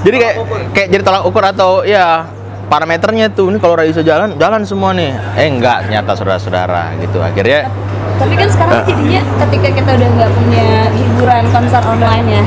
jadi 0.01 0.16
kayak 0.16 0.35
kayak 0.70 0.88
jadi 0.88 1.03
tolak 1.03 1.22
ukur 1.25 1.42
atau 1.42 1.83
ya 1.83 2.25
parameternya 2.66 3.29
tuh 3.29 3.51
ini 3.51 3.59
kalau 3.59 3.75
Raisa 3.75 4.01
jalan 4.01 4.33
jalan 4.35 4.62
semua 4.62 4.92
nih. 4.92 5.12
Eh 5.35 5.46
enggak 5.46 5.85
ternyata 5.85 6.14
saudara-saudara 6.14 6.94
gitu. 7.01 7.18
Akhirnya 7.18 7.68
tapi 8.16 8.35
kan 8.35 8.48
sekarang 8.48 8.74
Eh. 8.74 8.85
jadinya 8.87 9.22
ketika 9.40 9.68
kita 9.72 9.90
udah 9.92 10.09
nggak 10.11 10.31
punya 10.33 10.66
hiburan 10.90 11.44
konser 11.48 11.83
online 11.83 12.26
ya 12.31 12.44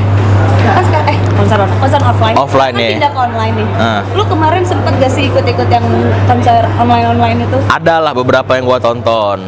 kan 0.62 0.82
sekarang 0.82 1.06
eh 1.08 1.18
konser 1.32 1.58
online 1.58 1.80
konser 1.80 2.00
offline 2.02 2.36
Offline 2.36 2.72
kan 2.72 2.80
ya. 2.80 2.90
pindah 2.92 3.10
ke 3.10 3.20
online 3.20 3.54
nih 3.56 3.68
Ah. 3.76 4.00
lu 4.10 4.22
kemarin 4.24 4.62
sempet 4.62 4.92
gak 4.96 5.10
sih 5.10 5.24
ikut-ikut 5.26 5.68
yang 5.68 5.86
konser 6.24 6.60
online 6.76 7.06
online 7.08 7.38
itu 7.42 7.58
adalah 7.66 8.12
beberapa 8.12 8.50
yang 8.52 8.64
gua 8.64 8.78
tonton. 8.78 9.40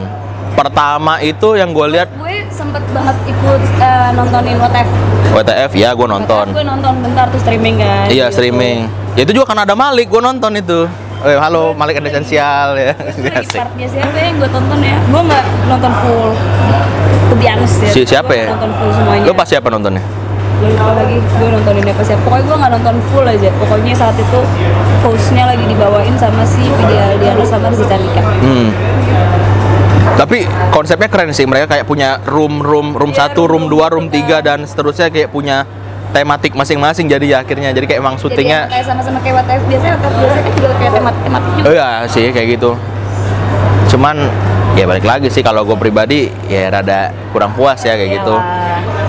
Pertama 0.52 1.16
itu 1.18 1.56
yang 1.56 1.72
gue 1.72 1.86
lihat 1.90 2.12
gue 2.12 2.44
sempet 2.52 2.84
banget 2.92 3.16
ikut 3.24 3.62
eh, 3.80 4.08
nontonin 4.12 4.56
WTF 4.58 4.88
WTF 5.32 5.70
ya 5.74 5.90
gue 5.90 6.04
nonton. 6.06 6.44
gue 6.50 6.60
nonton 6.62 6.92
bentar 7.00 7.24
tuh 7.26 7.40
streaming 7.40 7.80
kan 7.80 8.04
Iya 8.06 8.28
Gitu. 8.28 8.36
streaming. 8.36 8.84
Ya 9.12 9.22
itu 9.22 9.32
juga 9.32 9.48
karena 9.48 9.64
ada 9.64 9.72
Malik 9.74 10.06
gue 10.06 10.20
nonton 10.20 10.52
itu. 10.54 10.84
Eh, 11.22 11.38
halo 11.38 11.70
Malik 11.72 12.00
Esensial 12.00 12.74
ya. 12.74 12.92
Asik. 13.38 13.60
partnya 13.60 13.86
siapa 13.86 14.16
yang 14.16 14.34
gue 14.36 14.48
tonton 14.48 14.80
ya? 14.80 14.96
Gue 15.06 15.22
nggak 15.22 15.44
nonton 15.68 15.92
full. 16.00 16.30
To 17.28 17.34
be 17.36 17.46
honest 17.46 17.76
ya. 17.78 17.90
Si- 17.92 18.08
siapa 18.08 18.32
ya? 18.32 18.46
Nonton 18.50 18.72
full 18.74 18.90
semuanya. 18.90 19.24
Lu 19.28 19.32
pas 19.32 19.46
siapa 19.46 19.68
nontonnya? 19.68 20.02
Gue 20.58 20.70
lupa 20.72 20.92
lagi. 20.96 21.16
Gue 21.20 21.48
nontonin 21.52 21.84
apa 21.84 22.02
siapa? 22.02 22.20
Pokoknya 22.24 22.44
gue 22.44 22.56
nggak 22.58 22.72
nonton 22.74 22.96
full 23.12 23.26
aja. 23.28 23.48
Pokoknya 23.54 23.94
saat 23.94 24.16
itu 24.16 24.40
hostnya 25.00 25.44
lagi 25.46 25.64
dibawain 25.64 26.14
sama 26.16 26.42
si 26.42 26.62
Vidi 26.64 26.96
Aldiano 26.96 27.44
sama 27.46 27.70
Rizky 27.70 27.86
Candika. 27.86 28.22
Hmm. 28.22 28.68
Tapi 30.12 30.38
konsepnya 30.70 31.06
keren 31.06 31.30
sih. 31.30 31.46
Mereka 31.46 31.70
kayak 31.70 31.86
punya 31.86 32.18
room 32.26 32.58
room 32.58 32.98
room 32.98 33.12
Iya, 33.14 33.30
1, 33.30 33.38
room 33.46 33.70
room 33.70 33.78
2, 33.78 33.94
room 33.94 34.06
3 34.10 34.42
dan 34.42 34.58
seterusnya 34.66 35.06
kayak 35.06 35.30
punya 35.30 35.62
tematik 36.12 36.52
masing-masing 36.52 37.08
jadi 37.08 37.26
ya 37.26 37.38
akhirnya 37.40 37.72
jadi 37.72 37.86
kayak 37.88 38.00
emang 38.04 38.14
Jadi 38.20 38.22
syutingnya 38.28 38.60
yang 38.68 38.72
kayak 38.72 38.86
sama-sama 38.86 39.18
kayak 39.24 39.34
WTF 39.42 39.62
biasanya 39.66 39.92
WTF 39.96 40.14
biasanya 40.14 40.52
juga 40.54 40.74
kayak 40.76 40.92
temat 40.92 41.14
tematik 41.24 41.50
juga. 41.56 41.66
Oh 41.66 41.72
iya 41.72 41.88
sih 42.06 42.24
kayak 42.30 42.48
gitu. 42.60 42.70
Cuman 43.90 44.16
ya 44.72 44.84
balik 44.88 45.04
lagi 45.04 45.28
sih 45.28 45.42
kalau 45.44 45.64
gue 45.64 45.76
pribadi 45.76 46.28
ya 46.48 46.72
rada 46.72 47.12
kurang 47.32 47.52
puas 47.56 47.80
ya 47.82 47.96
kayak 47.96 48.22
gitu. 48.22 48.36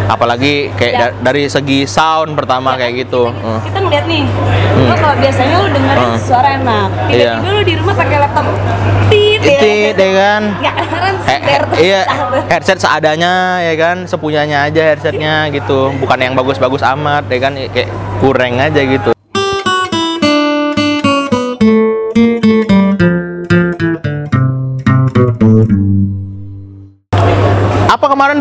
Apalagi 0.06 0.70
kayak 0.74 0.94
Ya. 0.94 1.00
da- 1.00 1.16
dari 1.24 1.48
segi 1.48 1.86
sound 1.86 2.36
pertama 2.36 2.76
kayak 2.76 3.08
gitu. 3.08 3.30
Kita, 3.30 3.39
Hmm. 3.39 3.60
kita 3.63 3.78
ngeliat 3.80 4.06
nih, 4.06 4.24
lo 4.84 4.96
kalau 4.96 5.16
biasanya 5.16 5.56
lo 5.56 5.68
dengerin 5.70 6.10
Hmm. 6.10 6.20
suara 6.20 6.50
enak, 6.54 6.88
tiba-tiba 7.08 7.39
Iya. 7.42 7.52
lo 7.52 7.62
di 7.62 7.74
rumah 7.74 7.96
pakai 7.96 8.18
laptop, 8.20 8.46
tit 9.08 9.42
ya. 9.42 9.60
Tit 9.60 9.96
ya 9.96 10.12
kan. 10.13 10.44
Nggak 10.60 10.76
he- 11.24 11.62
tuh. 11.63 11.78
iya 11.80 12.02
headset 12.48 12.80
seadanya 12.80 13.62
ya 13.62 13.74
kan 13.76 14.04
sepunyanya 14.06 14.66
aja 14.66 14.94
headsetnya 14.94 15.48
gitu 15.50 15.94
bukan 15.98 16.20
yang 16.20 16.34
bagus-bagus 16.34 16.82
amat 16.84 17.28
ya 17.28 17.39
kan 17.39 17.54
kayak 17.70 17.89
kurang 18.20 18.58
aja 18.58 18.82
gitu 18.82 19.12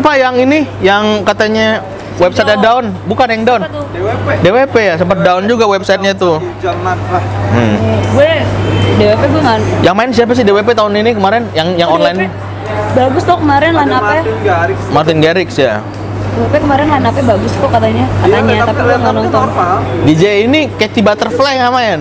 Pak 0.03 0.15
yang 0.19 0.35
ini 0.35 0.67
yang 0.83 1.23
katanya 1.23 1.79
website 2.19 2.59
down? 2.59 2.91
Bukan 3.07 3.23
yang 3.25 3.43
down. 3.47 3.61
Apa? 3.63 3.87
DWP 3.89 4.27
DWP 4.43 4.75
ya, 4.83 4.95
sempat 4.99 5.23
down 5.23 5.47
juga 5.47 5.63
websitenya 5.65 6.11
tuh. 6.13 6.43
Lah 6.61 7.23
Hmm. 7.53 7.75
Gue 8.11 8.31
DWP 8.93 9.23
gue 9.23 9.41
nggak. 9.41 9.57
Yang 9.79 9.95
main 9.95 10.09
siapa 10.11 10.31
sih 10.35 10.43
DWP 10.43 10.75
tahun 10.75 10.93
ini 10.99 11.15
kemarin? 11.15 11.47
Yang 11.53 11.67
yang 11.77 11.89
Oh, 11.89 11.95
online? 11.95 12.17
DWP 12.19 12.51
Bagus 12.93 13.23
tuh 13.23 13.37
kemarin 13.37 13.71
line 13.73 13.85
ada 13.85 13.97
up-nya. 13.97 14.21
Martin 14.21 14.37
Garrix 14.43 14.77
Martin 14.89 15.17
Garrix 15.19 15.49
ya. 15.55 15.73
DWP 16.33 16.55
kemarin 16.59 16.85
line 16.89 17.05
up-nya 17.05 17.23
bagus 17.25 17.51
kok 17.53 17.69
katanya. 17.71 18.05
Katanya, 18.19 18.53
Iya, 18.53 18.63
tapi 18.65 18.81
gue 18.81 18.95
nggak 18.97 19.13
tapi 19.13 19.19
nonton. 19.23 19.47
DJ 20.03 20.23
ini 20.43 20.61
Katy 20.69 20.99
Butterfly 20.99 21.53
nggak 21.57 21.73
main? 21.73 21.99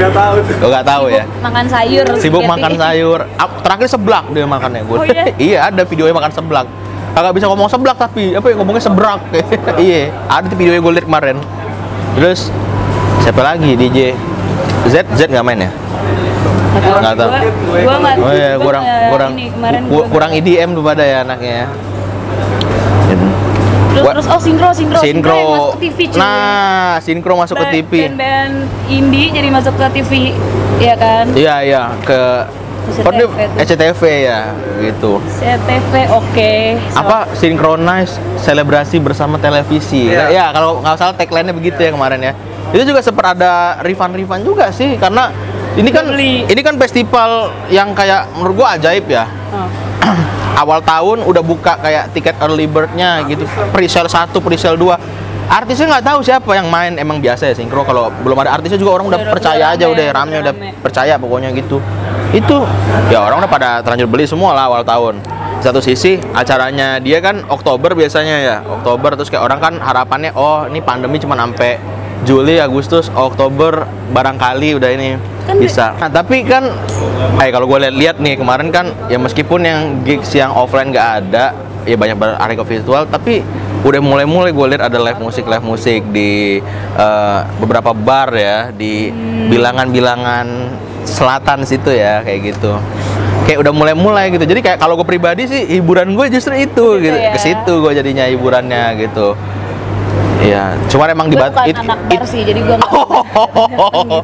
Gak 0.00 0.12
tahu 0.16 0.34
tuh 0.40 0.54
Gue 0.56 0.68
nggak 0.72 0.86
tahu 0.86 1.04
ya. 1.12 1.24
Makan 1.44 1.64
sayur. 1.68 2.06
Sibuk 2.16 2.42
Katy. 2.42 2.52
makan 2.56 2.72
sayur. 2.80 3.20
Terakhir 3.60 3.88
seblak 3.90 4.24
dia 4.32 4.46
makannya 4.48 4.82
gue. 4.86 4.96
Oh, 4.96 5.06
iya? 5.06 5.24
iya 5.52 5.58
ada 5.68 5.82
videonya 5.84 6.14
makan 6.16 6.32
seblak. 6.32 6.66
Kagak 7.10 7.32
bisa 7.34 7.46
ngomong 7.50 7.68
seblak 7.68 7.96
tapi 7.98 8.32
apa 8.32 8.46
ya 8.48 8.54
ngomongnya 8.56 8.82
sebrak. 8.86 9.20
iya, 9.82 10.14
ada 10.30 10.46
tuh 10.46 10.56
videonya 10.56 10.80
gue 10.80 10.92
liat 10.96 11.06
kemarin. 11.06 11.36
Terus 12.16 12.48
siapa 13.22 13.42
lagi 13.42 13.76
DJ? 13.76 14.14
Z 14.88 15.04
Z 15.18 15.20
nggak 15.28 15.44
main 15.44 15.68
ya? 15.68 15.70
Nggak 16.80 17.14
tahu. 17.18 17.30
Gue 17.30 17.80
gue 17.82 17.96
nggak. 17.98 18.14
Oh 18.16 18.32
iya, 18.32 18.50
gua 18.56 18.64
kurang 18.64 18.84
kurang 19.10 19.32
ini, 19.36 19.46
kemarin 19.52 19.80
ku- 19.84 19.90
gua 19.90 20.04
kurang 20.08 20.30
IDM 20.32 20.68
tuh 20.72 20.82
pada 20.86 21.02
ya 21.04 21.18
anaknya 21.26 21.52
ya. 21.52 21.66
Terus, 24.00 24.24
terus 24.24 24.26
oh 24.26 24.40
sinkro 24.40 24.68
sinkro 24.72 24.98
Sinkro. 24.98 25.36
yang 25.36 25.50
masuk 25.52 25.70
ke 25.70 25.80
TV 25.80 25.98
cuy. 26.08 26.18
Nah, 26.18 26.90
sinkro 26.98 27.32
masuk 27.36 27.56
ke 27.56 27.66
TV. 27.70 27.92
Band-band 28.08 28.54
indie 28.88 29.28
jadi 29.28 29.48
masuk 29.52 29.74
ke 29.76 29.86
TV, 29.94 30.12
ya 30.80 30.94
kan? 30.96 31.24
Iya, 31.36 31.54
iya, 31.60 31.82
ke 32.00 32.20
SCTV. 32.90 33.34
SCTV 33.60 34.02
ya, 34.24 34.40
gitu. 34.80 35.20
CTV 35.28 35.92
oke. 36.10 36.52
So- 36.90 36.98
Apa 36.98 37.16
synchronize 37.36 38.12
selebrasi 38.40 38.96
bersama 38.98 39.36
televisi. 39.36 40.08
Iya. 40.08 40.32
Ya, 40.32 40.44
kalau 40.50 40.80
nggak 40.80 40.96
salah 40.96 41.14
tagline-nya 41.14 41.52
begitu 41.52 41.76
ya 41.76 41.92
kemarin 41.92 42.20
ya. 42.24 42.32
Itu 42.72 42.82
juga 42.86 43.04
sempat 43.04 43.36
ada 43.36 43.78
refund-refund 43.82 44.42
juga 44.42 44.70
sih 44.70 44.96
karena 44.96 45.28
ini 45.74 45.90
kan 45.90 46.06
Beli. 46.06 46.46
ini 46.46 46.60
kan 46.62 46.74
festival 46.78 47.50
yang 47.68 47.94
kayak 47.94 48.30
menurut 48.34 48.64
gua 48.64 48.74
ajaib 48.74 49.06
ya. 49.06 49.28
Oh. 49.52 49.68
Awal 50.54 50.82
tahun 50.82 51.22
udah 51.24 51.42
buka 51.42 51.78
kayak 51.78 52.10
tiket 52.12 52.36
early 52.40 52.66
bird-nya 52.66 53.22
gitu. 53.26 53.44
Pre-sale 53.70 54.10
1, 54.10 54.34
pre-sale 54.38 54.76
2. 54.76 54.96
Artisnya 55.50 55.98
nggak 55.98 56.04
tahu 56.06 56.18
siapa 56.22 56.50
yang 56.54 56.70
main 56.70 56.94
emang 56.94 57.18
biasa 57.18 57.50
ya 57.50 57.54
sinkro 57.58 57.82
kalau 57.82 58.06
belum 58.22 58.38
ada 58.38 58.54
artisnya 58.54 58.78
juga 58.78 59.02
orang 59.02 59.10
udah, 59.10 59.18
Udah- 59.18 59.32
percaya 59.34 59.66
udah 59.66 59.74
aja 59.74 59.82
rame, 59.82 59.90
udah 59.90 60.04
udah 60.06 60.14
rame 60.14 60.34
udah 60.38 60.54
rame. 60.54 60.68
percaya 60.78 61.14
pokoknya 61.18 61.50
gitu 61.58 61.82
itu 62.30 62.56
ya 63.10 63.18
orang 63.18 63.42
udah 63.42 63.50
pada 63.50 63.82
terlanjur 63.82 64.06
beli 64.06 64.30
semua 64.30 64.54
lah 64.54 64.70
awal 64.70 64.86
tahun 64.86 65.18
Di 65.58 65.66
satu 65.66 65.82
sisi 65.82 66.22
acaranya 66.32 67.02
dia 67.02 67.18
kan 67.18 67.42
Oktober 67.50 67.98
biasanya 67.98 68.36
ya 68.38 68.56
Oktober 68.62 69.18
terus 69.18 69.26
kayak 69.26 69.42
orang 69.42 69.58
kan 69.58 69.74
harapannya 69.82 70.30
oh 70.38 70.70
ini 70.70 70.78
pandemi 70.78 71.18
cuma 71.18 71.34
sampai 71.34 71.82
Juli 72.28 72.60
Agustus 72.60 73.08
Oktober 73.16 73.88
barangkali 74.12 74.76
udah 74.76 74.90
ini 74.92 75.08
Kan 75.48 75.56
bisa. 75.56 75.96
Nah, 75.96 76.12
tapi 76.12 76.44
kan 76.44 76.68
eh 77.40 77.50
kalau 77.50 77.66
gue 77.66 77.90
lihat 77.90 78.20
nih 78.20 78.36
kemarin 78.36 78.68
kan 78.68 78.92
ya 79.08 79.16
meskipun 79.16 79.64
yang 79.64 79.80
gigs 80.04 80.30
yang 80.36 80.52
offline 80.52 80.92
nggak 80.92 81.08
ada 81.24 81.56
ya 81.88 81.96
banyak 81.96 82.20
ke 82.60 82.64
virtual 82.76 83.08
tapi 83.08 83.40
udah 83.80 83.98
mulai-mulai 84.04 84.52
gue 84.52 84.66
lihat 84.76 84.92
ada 84.92 85.00
live 85.00 85.16
musik 85.16 85.48
live 85.48 85.64
musik 85.64 86.04
di 86.12 86.60
eh, 86.94 87.40
beberapa 87.56 87.96
bar 87.96 88.36
ya 88.36 88.68
di 88.68 89.08
bilangan-bilangan 89.48 90.46
selatan 91.08 91.64
situ 91.64 91.90
ya 91.90 92.20
kayak 92.20 92.54
gitu. 92.54 92.76
Kayak 93.48 93.64
udah 93.66 93.72
mulai-mulai 93.72 94.30
gitu. 94.36 94.44
Jadi 94.44 94.60
kayak 94.60 94.78
kalau 94.78 95.00
gue 95.00 95.08
pribadi 95.08 95.48
sih 95.48 95.80
hiburan 95.80 96.12
gue 96.12 96.28
justru 96.28 96.52
itu 96.54 97.00
Gitu 97.00 97.08
gitu. 97.08 97.16
ya. 97.16 97.32
ke 97.32 97.40
situ 97.40 97.72
gue 97.80 97.92
jadinya 97.96 98.28
hiburannya 98.28 99.00
gitu 99.00 99.32
Iya, 100.40 100.64
cuman 100.88 101.06
emang 101.10 101.26
dibat 101.28 101.52
bukan 101.52 101.68
it- 101.68 101.76
anak 101.76 101.98
it- 102.00 102.08
bar 102.10 102.22
sih, 102.24 102.40
jadi 102.42 102.60
gue 102.60 102.74
nggak 102.74 102.90
gitu. 102.96 104.16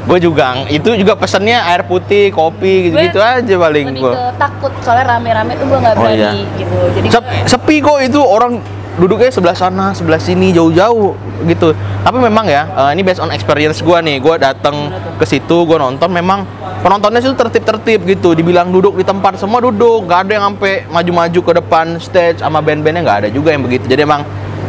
gue 0.00 0.18
juga 0.18 0.44
itu 0.66 0.90
juga 0.96 1.12
pesennya 1.14 1.62
air 1.66 1.84
putih 1.84 2.28
kopi 2.30 2.88
gitu, 2.88 2.96
-gitu 2.96 3.16
Gue 3.16 3.28
aja 3.38 3.54
paling 3.60 3.86
gue 3.92 4.14
takut, 4.36 4.72
soalnya 4.80 5.14
rame-rame 5.14 5.52
tuh 5.54 5.66
gue 5.66 5.78
nggak 5.78 5.94
Oh, 5.94 6.02
berani 6.02 6.16
iya. 6.16 6.30
gitu. 6.56 6.76
Jadi 6.96 7.06
Sep- 7.08 7.22
gue- 7.22 7.44
sepi 7.46 7.76
kok 7.78 7.98
itu 8.00 8.18
orang 8.18 8.52
duduknya 8.92 9.30
sebelah 9.30 9.54
sana 9.54 9.92
sebelah 9.92 10.18
sini 10.18 10.50
jauh-jauh 10.50 11.14
gitu 11.42 11.72
tapi 12.00 12.20
memang 12.20 12.44
ya 12.44 12.68
eh, 12.68 12.90
ini 12.92 13.00
based 13.00 13.16
on 13.18 13.30
experience 13.30 13.80
gue 13.80 13.96
nih 13.96 14.18
gue 14.18 14.34
datang 14.36 14.92
ke 15.16 15.24
situ 15.24 15.64
gue 15.64 15.78
nonton 15.78 16.10
memang 16.10 16.44
penontonnya 16.80 17.16
itu 17.18 17.32
tertib-tertib 17.32 18.04
gitu 18.04 18.34
dibilang 18.34 18.68
duduk 18.68 18.92
di 18.92 19.04
tempat 19.06 19.36
semua 19.36 19.56
duduk 19.58 20.04
gak 20.04 20.26
ada 20.26 20.32
yang 20.36 20.44
sampai 20.46 20.84
maju-maju 20.86 21.40
ke 21.40 21.52
depan 21.54 21.86
stage 21.96 22.40
sama 22.40 22.60
band-bandnya 22.60 23.00
nggak 23.00 23.18
ada 23.24 23.28
juga 23.30 23.54
yang 23.54 23.62
begitu 23.62 23.84
jadi 23.86 24.04
emang 24.04 24.20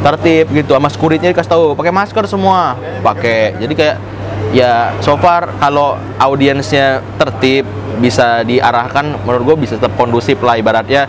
tertib 0.01 0.49
gitu 0.49 0.73
sama 0.73 0.89
security 0.89 1.29
dikasih 1.29 1.51
tahu 1.51 1.63
pakai 1.77 1.93
masker 1.93 2.25
semua. 2.25 2.75
Pakai. 3.05 3.55
Jadi 3.61 3.73
kayak 3.77 3.97
ya 4.51 4.91
so 4.99 5.15
far 5.15 5.53
kalau 5.61 5.95
audiensnya 6.17 7.05
tertib 7.21 7.63
bisa 8.01 8.41
diarahkan 8.41 9.21
menurut 9.23 9.53
gue 9.53 9.57
bisa 9.69 9.77
tetap 9.77 9.93
kondusif 9.95 10.41
lah 10.41 10.57
ibaratnya. 10.57 11.05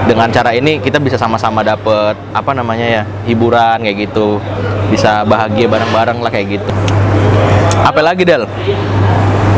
Dengan 0.00 0.32
cara 0.32 0.56
ini 0.56 0.80
kita 0.80 0.96
bisa 0.96 1.20
sama-sama 1.20 1.60
dapet 1.60 2.16
apa 2.32 2.50
namanya 2.56 2.86
ya 2.88 3.02
hiburan 3.28 3.84
kayak 3.84 4.10
gitu. 4.10 4.42
Bisa 4.90 5.22
bahagia 5.22 5.70
bareng-bareng 5.70 6.18
lah 6.18 6.30
kayak 6.32 6.58
gitu. 6.58 6.70
Apa 7.86 8.00
lagi 8.02 8.26
Del? 8.26 8.48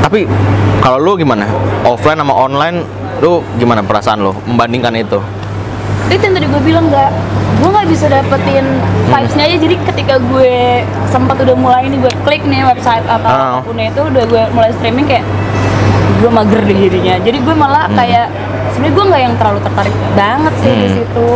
Tapi 0.03 0.29
kalau 0.83 0.99
lu 0.99 1.15
gimana? 1.17 1.47
Offline 1.87 2.21
sama 2.21 2.35
online 2.35 2.85
lu 3.23 3.41
gimana 3.57 3.87
perasaan 3.87 4.19
lu 4.21 4.35
membandingkan 4.45 4.93
itu? 4.99 5.23
Itu 6.11 6.21
yang 6.21 6.35
tadi 6.37 6.47
gue 6.51 6.63
bilang 6.67 6.91
nggak 6.91 7.11
gue 7.63 7.71
nggak 7.71 7.89
bisa 7.89 8.07
dapetin 8.07 8.67
vibesnya 9.07 9.45
aja. 9.45 9.57
Jadi 9.57 9.75
ketika 9.85 10.15
gue 10.21 10.83
sempat 11.07 11.39
udah 11.39 11.55
mulai 11.55 11.87
ini 11.87 11.97
gue 11.97 12.11
klik 12.21 12.43
nih 12.43 12.67
website 12.67 13.07
atau 13.07 13.23
Ah. 13.25 13.41
apa 13.55 13.61
pun 13.63 13.79
itu 13.79 14.01
udah 14.03 14.25
gue 14.25 14.43
mulai 14.51 14.71
streaming 14.73 15.07
kayak 15.07 15.23
gue 16.19 16.29
mager 16.29 16.61
deh 16.61 16.77
jadinya. 16.77 17.15
Jadi 17.19 17.39
gue 17.39 17.55
malah 17.55 17.87
kayak 17.89 18.27
sebenarnya 18.73 18.93
gue 18.93 19.05
nggak 19.07 19.23
yang 19.23 19.35
terlalu 19.37 19.61
tertarik 19.63 19.95
banget 20.13 20.55
sih 20.59 20.73
di 20.73 20.83
Hmm. 20.83 20.97
situ. 20.97 21.29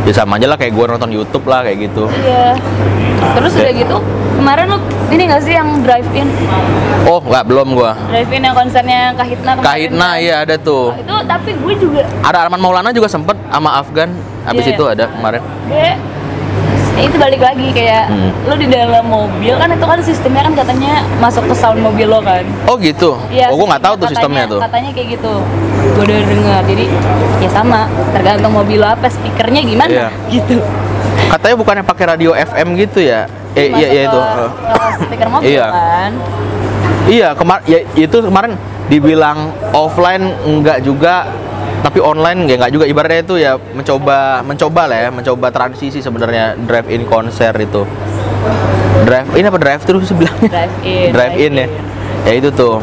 Ya 0.00 0.12
sama 0.14 0.36
aja 0.36 0.48
lah 0.48 0.56
kayak 0.56 0.72
gue 0.72 0.84
nonton 0.86 1.10
YouTube 1.10 1.44
lah 1.44 1.60
kayak 1.60 1.78
gitu. 1.82 2.08
Iya. 2.10 2.56
Terus 3.30 3.52
udah 3.54 3.72
gitu 3.74 3.96
kemarin 4.34 4.64
lu 4.66 4.78
ini 5.10 5.22
nggak 5.26 5.42
sih 5.42 5.52
yang 5.52 5.68
drive 5.82 6.08
in 6.10 6.24
oh 7.02 7.20
nggak 7.20 7.44
belum 7.44 7.76
gua. 7.76 7.92
Drive 8.08 8.30
in 8.30 8.40
yang 8.42 8.56
konsernya 8.56 9.12
Kahitna 9.12 9.50
kemarin? 9.52 9.66
Kahitna 9.66 10.08
kan? 10.08 10.16
iya 10.18 10.34
ada 10.40 10.56
tuh. 10.56 10.96
Itu 10.96 11.14
tapi 11.22 11.52
gue 11.52 11.74
juga 11.76 12.00
ada 12.24 12.38
Arman 12.40 12.56
Maulana 12.56 12.90
juga 12.90 13.06
sempet 13.06 13.36
sama 13.44 13.76
Afgan 13.76 14.08
habis 14.42 14.64
Iya, 14.64 14.72
itu 14.72 14.84
iya. 14.84 14.92
ada 14.92 15.04
kemarin? 15.08 15.42
Dia 15.66 15.90
itu 17.00 17.16
balik 17.16 17.40
lagi 17.40 17.66
kayak 17.72 18.04
Hmm. 18.06 18.28
lu 18.44 18.54
di 18.54 18.68
dalam 18.68 19.00
mobil 19.02 19.54
kan 19.54 19.68
itu 19.68 19.80
kan 19.82 19.98
sistemnya 20.00 20.42
kan 20.42 20.54
katanya 20.54 20.92
masuk 21.16 21.48
ke 21.48 21.54
sound 21.54 21.80
mobil 21.80 22.04
lo 22.04 22.20
kan? 22.20 22.44
Oh 22.66 22.76
gitu? 22.76 23.16
Iya, 23.28 23.48
oh 23.48 23.56
gua 23.56 23.66
nggak 23.70 23.82
tahu 23.82 23.94
tuh 23.94 24.00
katanya- 24.02 24.12
sistemnya 24.12 24.44
tuh. 24.46 24.60
katanya 24.60 24.90
kayak 24.92 25.08
gitu. 25.10 25.32
Gue 25.90 26.02
udah 26.02 26.18
denger 26.22 26.60
jadi 26.66 26.84
ya 27.40 27.48
sama 27.50 27.80
tergantung 28.12 28.52
mobil 28.52 28.76
lo 28.76 28.88
apa 28.90 29.08
speakernya 29.08 29.60
gimana 29.62 29.88
Iya. 29.90 30.08
gitu. 30.34 30.60
Katanya 31.26 31.56
bukannya 31.56 31.84
pakai 31.84 32.04
radio 32.06 32.30
FM 32.34 32.68
gitu 32.76 33.00
ya? 33.00 33.24
Eh 33.50 33.66
Masuk 33.66 33.80
iya 33.80 33.88
iya 33.88 34.02
ke- 34.02 34.06
itu. 34.06 34.20
ke 34.20 34.84
speaker 35.00 35.28
mobil 35.30 35.48
Iya. 35.48 35.66
kan. 35.66 36.10
Iya, 37.02 37.28
kemar 37.32 37.58
ya 37.64 37.78
itu 37.96 38.16
kemarin 38.20 38.52
dibilang 38.86 39.38
offline 39.72 40.36
enggak 40.42 40.78
juga 40.80 41.26
tapi 41.80 41.98
online 42.00 42.44
ya 42.44 42.54
enggak 42.60 42.72
juga. 42.72 42.84
Ibaratnya 42.84 43.20
itu 43.24 43.34
ya 43.40 43.56
mencoba 43.56 44.44
mencoba 44.44 44.82
lah 44.84 44.98
ya 45.08 45.10
mencoba 45.12 45.48
transisi 45.48 46.04
sebenarnya. 46.04 46.56
Drive 46.60 46.88
in 46.92 47.08
konser 47.08 47.52
itu. 47.56 47.82
Drive 49.08 49.30
in 49.36 49.48
apa 49.48 49.58
drive 49.58 49.82
thru 49.84 50.00
sih 50.04 50.12
bilangnya? 50.16 50.48
Drive 50.48 50.76
in 50.84 51.08
drive 51.16 51.36
in 51.40 51.52
ya. 51.56 51.66
ya 52.28 52.32
itu 52.36 52.48
tuh. 52.52 52.78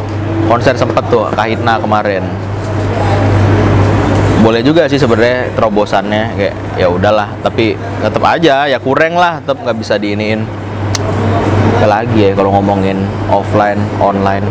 Konser 0.47 0.73
sempet 0.79 1.03
tuh 1.11 1.29
Kahitna 1.35 1.77
kemarin. 1.77 2.23
Boleh 4.41 4.61
juga 4.63 4.87
sih 4.87 4.95
sebenarnya 4.95 5.51
terobosannya 5.53 6.23
kayak 6.33 6.55
ya 6.81 6.87
udahlah. 6.89 7.29
Tapi 7.45 7.77
tetap 8.01 8.23
aja 8.25 8.65
ya 8.65 8.77
kurang 8.81 9.13
lah. 9.13 9.43
Tetap 9.43 9.61
nggak 9.61 9.77
bisa 9.77 10.01
diiniin. 10.01 10.41
Apa 11.77 11.85
lagi 12.01 12.17
ya 12.25 12.31
kalau 12.33 12.49
ngomongin 12.57 12.97
offline 13.29 13.77
online. 14.01 14.45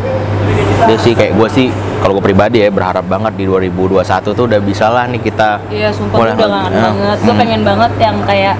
Dia 0.87 0.99
sih 1.03 1.17
kayak 1.17 1.35
gue 1.35 1.49
sih 1.51 1.69
kalau 2.07 2.23
gue 2.23 2.25
pribadi 2.25 2.62
ya 2.62 2.71
berharap 2.71 3.03
banget 3.03 3.35
di 3.35 3.51
2021 3.51 3.99
tuh 4.31 4.47
udah 4.47 4.61
bisa 4.62 4.87
lah 4.87 5.11
nih 5.11 5.19
kita 5.19 5.59
Iya, 5.66 5.90
sumpah 5.90 6.14
gue 6.14 6.23
mulai- 6.23 6.38
udah 6.38 6.47
kangen 6.47 6.71
eh, 6.71 6.83
banget. 6.87 7.16
Gue 7.19 7.27
hmm, 7.27 7.40
pengen 7.42 7.61
banget 7.66 7.92
yang 7.99 8.16
kayak 8.23 8.55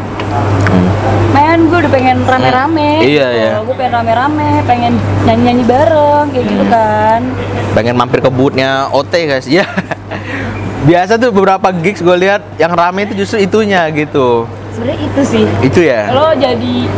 hmm. 0.67 0.89
Men, 1.31 1.59
gue 1.63 1.79
udah 1.79 1.93
pengen 1.95 2.17
rame-rame 2.27 2.91
Hmm. 2.91 3.07
Iya, 3.07 3.27
gitu. 3.29 3.39
iya. 3.39 3.51
Gue 3.63 3.77
pengen 3.79 3.93
rame-rame, 3.95 4.49
pengen 4.67 4.93
nyanyi-nyanyi 5.23 5.63
bareng 5.63 6.27
Kayak 6.29 6.45
gitu 6.45 6.65
Hmm. 6.67 6.75
kan 6.75 7.21
pengen 7.71 7.95
mampir 7.95 8.19
ke 8.19 8.27
bootnya 8.27 8.91
OT 8.91 9.15
guys 9.31 9.47
ya 9.47 9.63
biasa 10.89 11.15
tuh 11.15 11.31
beberapa 11.31 11.71
gigs 11.71 12.01
gue 12.01 12.17
lihat 12.19 12.43
yang 12.57 12.75
rame 12.75 13.05
itu 13.05 13.15
justru 13.15 13.39
itunya 13.39 13.87
gitu 13.93 14.51
Sebenarnya 14.73 14.99
itu 14.99 15.23
sih 15.23 15.45
itu 15.63 15.81
ya 15.85 16.11
Lo 16.11 16.35
jadi 16.35 16.89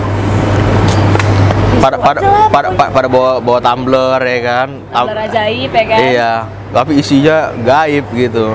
pada 1.79 1.97
pada 1.97 2.19
pada, 2.51 2.69
pada, 2.75 2.91
pada 2.91 3.09
bawa 3.09 3.31
bawa 3.39 3.59
tumbler 3.63 4.21
ya 4.21 4.41
kan? 4.43 4.69
Tumbler 4.91 5.19
ajaib 5.31 5.71
ya 5.71 5.85
kan? 5.87 6.01
Iya. 6.03 6.33
Tapi 6.75 6.93
isinya 7.01 7.37
gaib 7.65 8.05
gitu. 8.13 8.53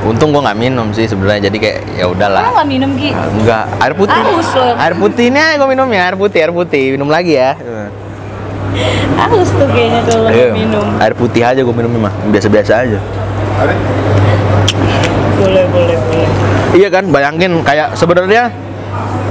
Untung 0.00 0.32
gua 0.32 0.48
nggak 0.48 0.58
minum 0.58 0.86
sih 0.96 1.04
sebenarnya 1.04 1.52
jadi 1.52 1.58
kayak 1.60 1.78
ya 1.92 2.08
Lo 2.08 2.16
udahlah 2.16 2.40
nggak 2.40 2.68
minum 2.72 2.90
Gi? 2.96 3.12
enggak 3.12 3.64
air 3.84 3.92
putih. 3.92 4.16
Haus 4.16 4.48
lo. 4.56 4.72
air 4.80 4.94
putih 4.96 5.24
ini 5.28 5.36
aja 5.36 5.54
gua 5.60 5.68
minum 5.68 5.88
ya 5.92 6.02
air 6.08 6.16
putih 6.16 6.38
air 6.40 6.52
putih. 6.56 6.84
Minum 6.96 7.08
lagi 7.12 7.36
ya. 7.36 7.52
Haus 9.20 9.50
tuh 9.52 9.68
kayaknya 9.68 10.00
kalau 10.08 10.28
Iya. 10.32 10.52
minum. 10.56 10.86
Air 10.96 11.12
putih 11.12 11.42
aja 11.44 11.60
gua 11.60 11.74
minum 11.76 11.90
mah. 12.00 12.14
Biasa-biasa 12.32 12.72
aja. 12.86 12.98
Boleh, 15.40 15.64
boleh, 15.68 15.96
boleh. 15.96 16.28
Iya 16.70 16.88
kan, 16.92 17.04
bayangin 17.10 17.60
kayak 17.66 17.96
sebenarnya 17.98 18.52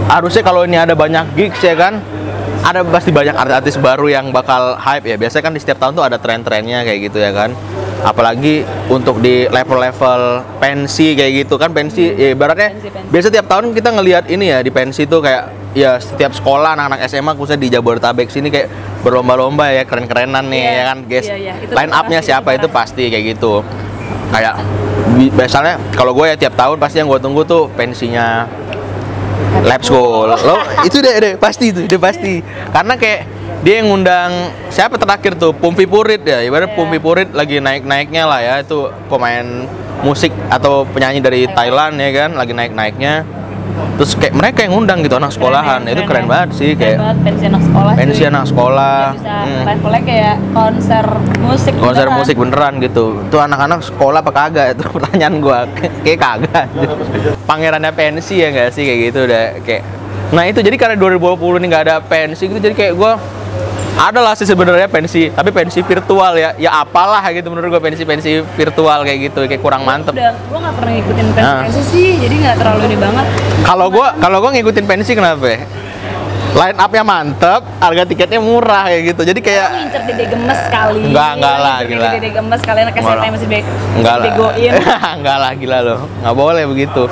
harusnya 0.10 0.42
kalau 0.44 0.66
ini 0.66 0.76
ada 0.76 0.98
banyak 0.98 1.24
gigs 1.38 1.62
ya 1.62 1.78
kan, 1.78 2.02
ada 2.60 2.84
pasti 2.86 3.10
banyak 3.10 3.34
artis-artis 3.34 3.76
baru 3.78 4.08
yang 4.08 4.30
bakal 4.30 4.76
hype 4.76 5.06
ya. 5.06 5.16
Biasanya 5.16 5.44
kan 5.44 5.54
di 5.54 5.62
setiap 5.62 5.80
tahun 5.80 5.94
tuh 5.96 6.06
ada 6.06 6.18
tren-trennya 6.18 6.84
kayak 6.84 7.00
gitu 7.10 7.18
ya 7.18 7.32
kan. 7.32 7.52
Apalagi 8.00 8.64
untuk 8.88 9.20
di 9.20 9.44
level-level 9.48 10.22
pensi 10.56 11.20
kayak 11.20 11.44
gitu 11.44 11.60
kan 11.60 11.76
pensi 11.76 12.08
ya 12.08 12.32
ibaratnya 12.32 12.72
Pensi, 12.72 12.88
pensi. 12.88 13.10
biasa 13.12 13.28
tiap 13.28 13.48
tahun 13.52 13.76
kita 13.76 13.90
ngelihat 13.92 14.24
ini 14.32 14.56
ya 14.56 14.64
di 14.64 14.72
pensi 14.72 15.04
tuh 15.04 15.20
kayak 15.20 15.44
ya 15.76 16.00
setiap 16.00 16.32
sekolah 16.32 16.80
anak-anak 16.80 17.04
SMA 17.06 17.36
khususnya 17.36 17.60
di 17.60 17.68
Jabodetabek 17.68 18.32
sini 18.32 18.48
kayak 18.48 18.72
berlomba-lomba 19.04 19.68
ya 19.76 19.84
keren-kerenan 19.84 20.48
nih 20.48 20.64
Iya, 20.64 20.72
ya 20.72 20.84
kan 20.88 20.98
guys. 21.04 21.28
iya. 21.28 21.54
Itu 21.60 21.72
Line 21.76 21.92
up-nya 21.92 22.20
siapa 22.24 22.56
itu 22.56 22.64
itu 22.64 22.68
pasti 22.72 23.04
kayak 23.12 23.36
gitu. 23.36 23.64
Kayak 24.32 24.56
biasanya 25.36 25.74
kalau 25.92 26.16
gue 26.16 26.26
ya 26.28 26.36
tiap 26.40 26.56
tahun 26.56 26.80
pasti 26.80 27.04
yang 27.04 27.12
gue 27.12 27.20
tunggu 27.20 27.44
tuh 27.44 27.68
pensinya 27.76 28.48
lab 29.64 29.82
school. 29.84 30.30
Lo 30.30 30.56
itu 30.88 30.98
deh 31.00 31.16
deh 31.20 31.34
pasti 31.36 31.72
itu 31.72 31.86
deh 31.86 32.00
pasti. 32.00 32.44
Karena 32.72 32.96
kayak 32.96 33.22
dia 33.60 33.84
yang 33.84 33.92
ngundang 33.92 34.56
siapa 34.72 34.96
terakhir 34.96 35.36
tuh? 35.36 35.52
Pumpi 35.52 35.84
Purit 35.84 36.24
ya 36.24 36.40
ibarat 36.44 36.72
Iya. 36.72 36.78
Pumpi 36.80 36.98
Purit 37.02 37.30
lagi 37.36 37.60
naik 37.60 37.84
naiknya 37.84 38.24
lah 38.24 38.40
ya 38.40 38.54
itu 38.64 38.88
pemain 39.12 39.68
musik 40.00 40.32
atau 40.48 40.88
penyanyi 40.88 41.20
dari 41.20 41.42
Thailand 41.52 42.00
ya 42.00 42.10
kan 42.16 42.32
lagi 42.40 42.56
naik 42.56 42.72
naiknya 42.72 43.28
terus 44.00 44.12
kayak 44.16 44.34
mereka 44.36 44.60
yang 44.64 44.72
ngundang 44.76 45.00
gitu 45.04 45.16
anak 45.20 45.32
sekolahan. 45.36 45.82
Keren, 45.84 45.92
itu 45.92 46.02
keren, 46.02 46.08
keren 46.08 46.24
keren. 46.24 46.32
banget 46.32 46.50
sih 46.56 46.70
Keren 46.72 46.80
kayak 46.80 46.98
banget, 47.00 47.18
pensi 47.26 47.44
anak 47.46 47.62
sekolah 47.68 47.94
pensi 47.96 48.22
anak 48.24 48.46
sekolah. 48.48 48.98
Dia 49.00 49.18
bisa 49.20 49.36
hmm, 49.40 49.64
levelnya 49.68 50.02
kayak 50.06 50.36
konser 50.56 51.06
musik 51.40 51.72
konser 51.78 52.06
beneran. 52.08 52.20
musik 52.20 52.36
beneran 52.40 52.74
gitu. 52.80 53.06
Itu 53.28 53.38
anak-anak 53.38 53.80
sekolah 53.84 54.20
apa 54.24 54.32
kagak? 54.32 54.68
Itu 54.78 54.84
pertanyaan 54.96 55.36
gua. 55.40 55.60
Kayak 56.04 56.20
kagak 56.20 56.66
pangerannya 57.50 57.92
pensi 57.94 58.40
ya 58.40 58.48
nggak 58.54 58.70
sih? 58.72 58.84
Kayak 58.86 59.00
gitu 59.12 59.20
udah 59.26 59.46
kayak 59.64 59.84
nah 60.30 60.46
itu 60.46 60.62
jadi 60.62 60.78
karena 60.78 60.96
2020 61.02 61.58
ini 61.58 61.66
nggak 61.74 61.84
ada 61.90 61.96
pensi 62.06 62.46
gitu 62.46 62.62
jadi 62.62 62.76
kayak 62.78 62.94
gua 62.94 63.18
ada 64.00 64.20
lah 64.24 64.32
sih 64.32 64.48
sebenarnya 64.48 64.88
pensi 64.88 65.28
tapi 65.28 65.52
pensi 65.52 65.84
virtual 65.84 66.32
ya 66.34 66.56
ya 66.56 66.72
apalah 66.80 67.20
gitu 67.30 67.52
menurut 67.52 67.68
gua 67.68 67.84
pensi 67.84 68.08
pensi 68.08 68.40
virtual 68.56 69.04
kayak 69.04 69.20
gitu 69.28 69.44
kayak 69.44 69.60
kurang 69.60 69.84
mantep 69.84 70.16
Udah, 70.16 70.32
gua 70.48 70.58
nggak 70.64 70.76
pernah 70.80 70.92
ngikutin 70.96 71.26
Ah. 71.36 71.36
pensi-pensi 71.36 71.82
sih, 71.92 72.10
jadi 72.16 72.36
nggak 72.40 72.56
terlalu 72.58 72.82
ini 72.88 72.98
banget. 72.98 73.26
kalau 73.68 73.88
gua 73.92 74.08
kalau 74.16 74.38
gua 74.40 74.52
ngikutin 74.56 74.86
pensi 74.88 75.12
kenapa 75.12 75.46
ya? 75.46 75.60
Line 76.50 76.78
up-nya 76.82 77.04
mantep 77.06 77.62
harga 77.78 78.04
tiketnya 78.10 78.42
murah 78.42 78.90
kayak 78.90 79.14
gitu 79.14 79.22
jadi 79.22 79.40
kayak 79.40 79.68
ngincer 79.70 80.02
dede 80.10 80.26
gemes 80.34 80.62
kali. 80.74 81.02
Enggak, 81.06 81.30
enggak 81.38 81.58
lah, 81.62 81.78
gila. 81.86 82.10
Dede 82.18 82.30
gemes 82.34 82.62
kali 82.66 82.80
anak 82.82 82.96
SMA 82.98 83.26
masih 83.30 83.48
be 83.48 83.60
Enggak 83.98 84.16
lah. 84.18 84.26
begoin. 84.26 84.72
Enggak 85.22 85.38
lah 85.38 85.52
gila 85.54 85.78
loh. 85.86 86.00
Enggak 86.22 86.36
boleh 86.36 86.64
begitu. 86.66 87.04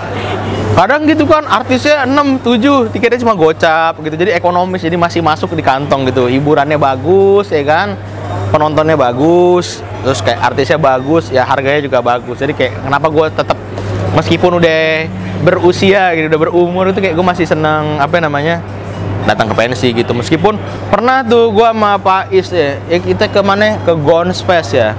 Kadang 0.78 1.02
gitu 1.10 1.26
kan 1.26 1.42
artisnya 1.50 2.06
6, 2.06 2.46
7, 2.46 2.94
tiketnya 2.94 3.20
cuma 3.26 3.34
gocap 3.34 3.98
gitu. 4.02 4.16
Jadi 4.18 4.32
ekonomis 4.34 4.82
jadi 4.82 4.98
masih 4.98 5.22
masuk 5.26 5.54
di 5.58 5.62
kantong 5.66 6.06
gitu. 6.10 6.30
Hiburannya 6.30 6.78
bagus 6.78 7.50
ya 7.54 7.62
kan. 7.66 7.98
Penontonnya 8.48 8.96
bagus, 8.96 9.84
terus 10.08 10.24
kayak 10.24 10.40
artisnya 10.40 10.80
bagus, 10.80 11.28
ya 11.28 11.44
harganya 11.44 11.84
juga 11.84 12.00
bagus. 12.00 12.40
Jadi 12.40 12.56
kayak 12.56 12.80
kenapa 12.80 13.12
gue 13.12 13.26
tetap 13.28 13.58
meskipun 14.16 14.56
udah 14.60 15.04
berusia 15.44 16.16
gitu, 16.16 16.32
udah 16.32 16.42
berumur 16.48 16.84
itu 16.90 17.00
kayak 17.04 17.16
gue 17.16 17.26
masih 17.28 17.44
seneng 17.44 18.00
apa 18.00 18.24
namanya 18.24 18.64
datang 19.28 19.52
ke 19.52 19.56
pensi 19.60 19.92
gitu. 19.92 20.16
Meskipun 20.16 20.56
pernah 20.88 21.22
tuh 21.22 21.52
gua 21.52 21.76
sama 21.76 22.00
Pak 22.00 22.32
Is 22.32 22.48
ya, 22.50 22.80
ya 22.88 22.98
kita 22.98 23.28
ke 23.28 23.44
mana 23.44 23.76
ke 23.84 23.94
Gons 23.94 24.40
Fest 24.40 24.72
ya. 24.74 24.96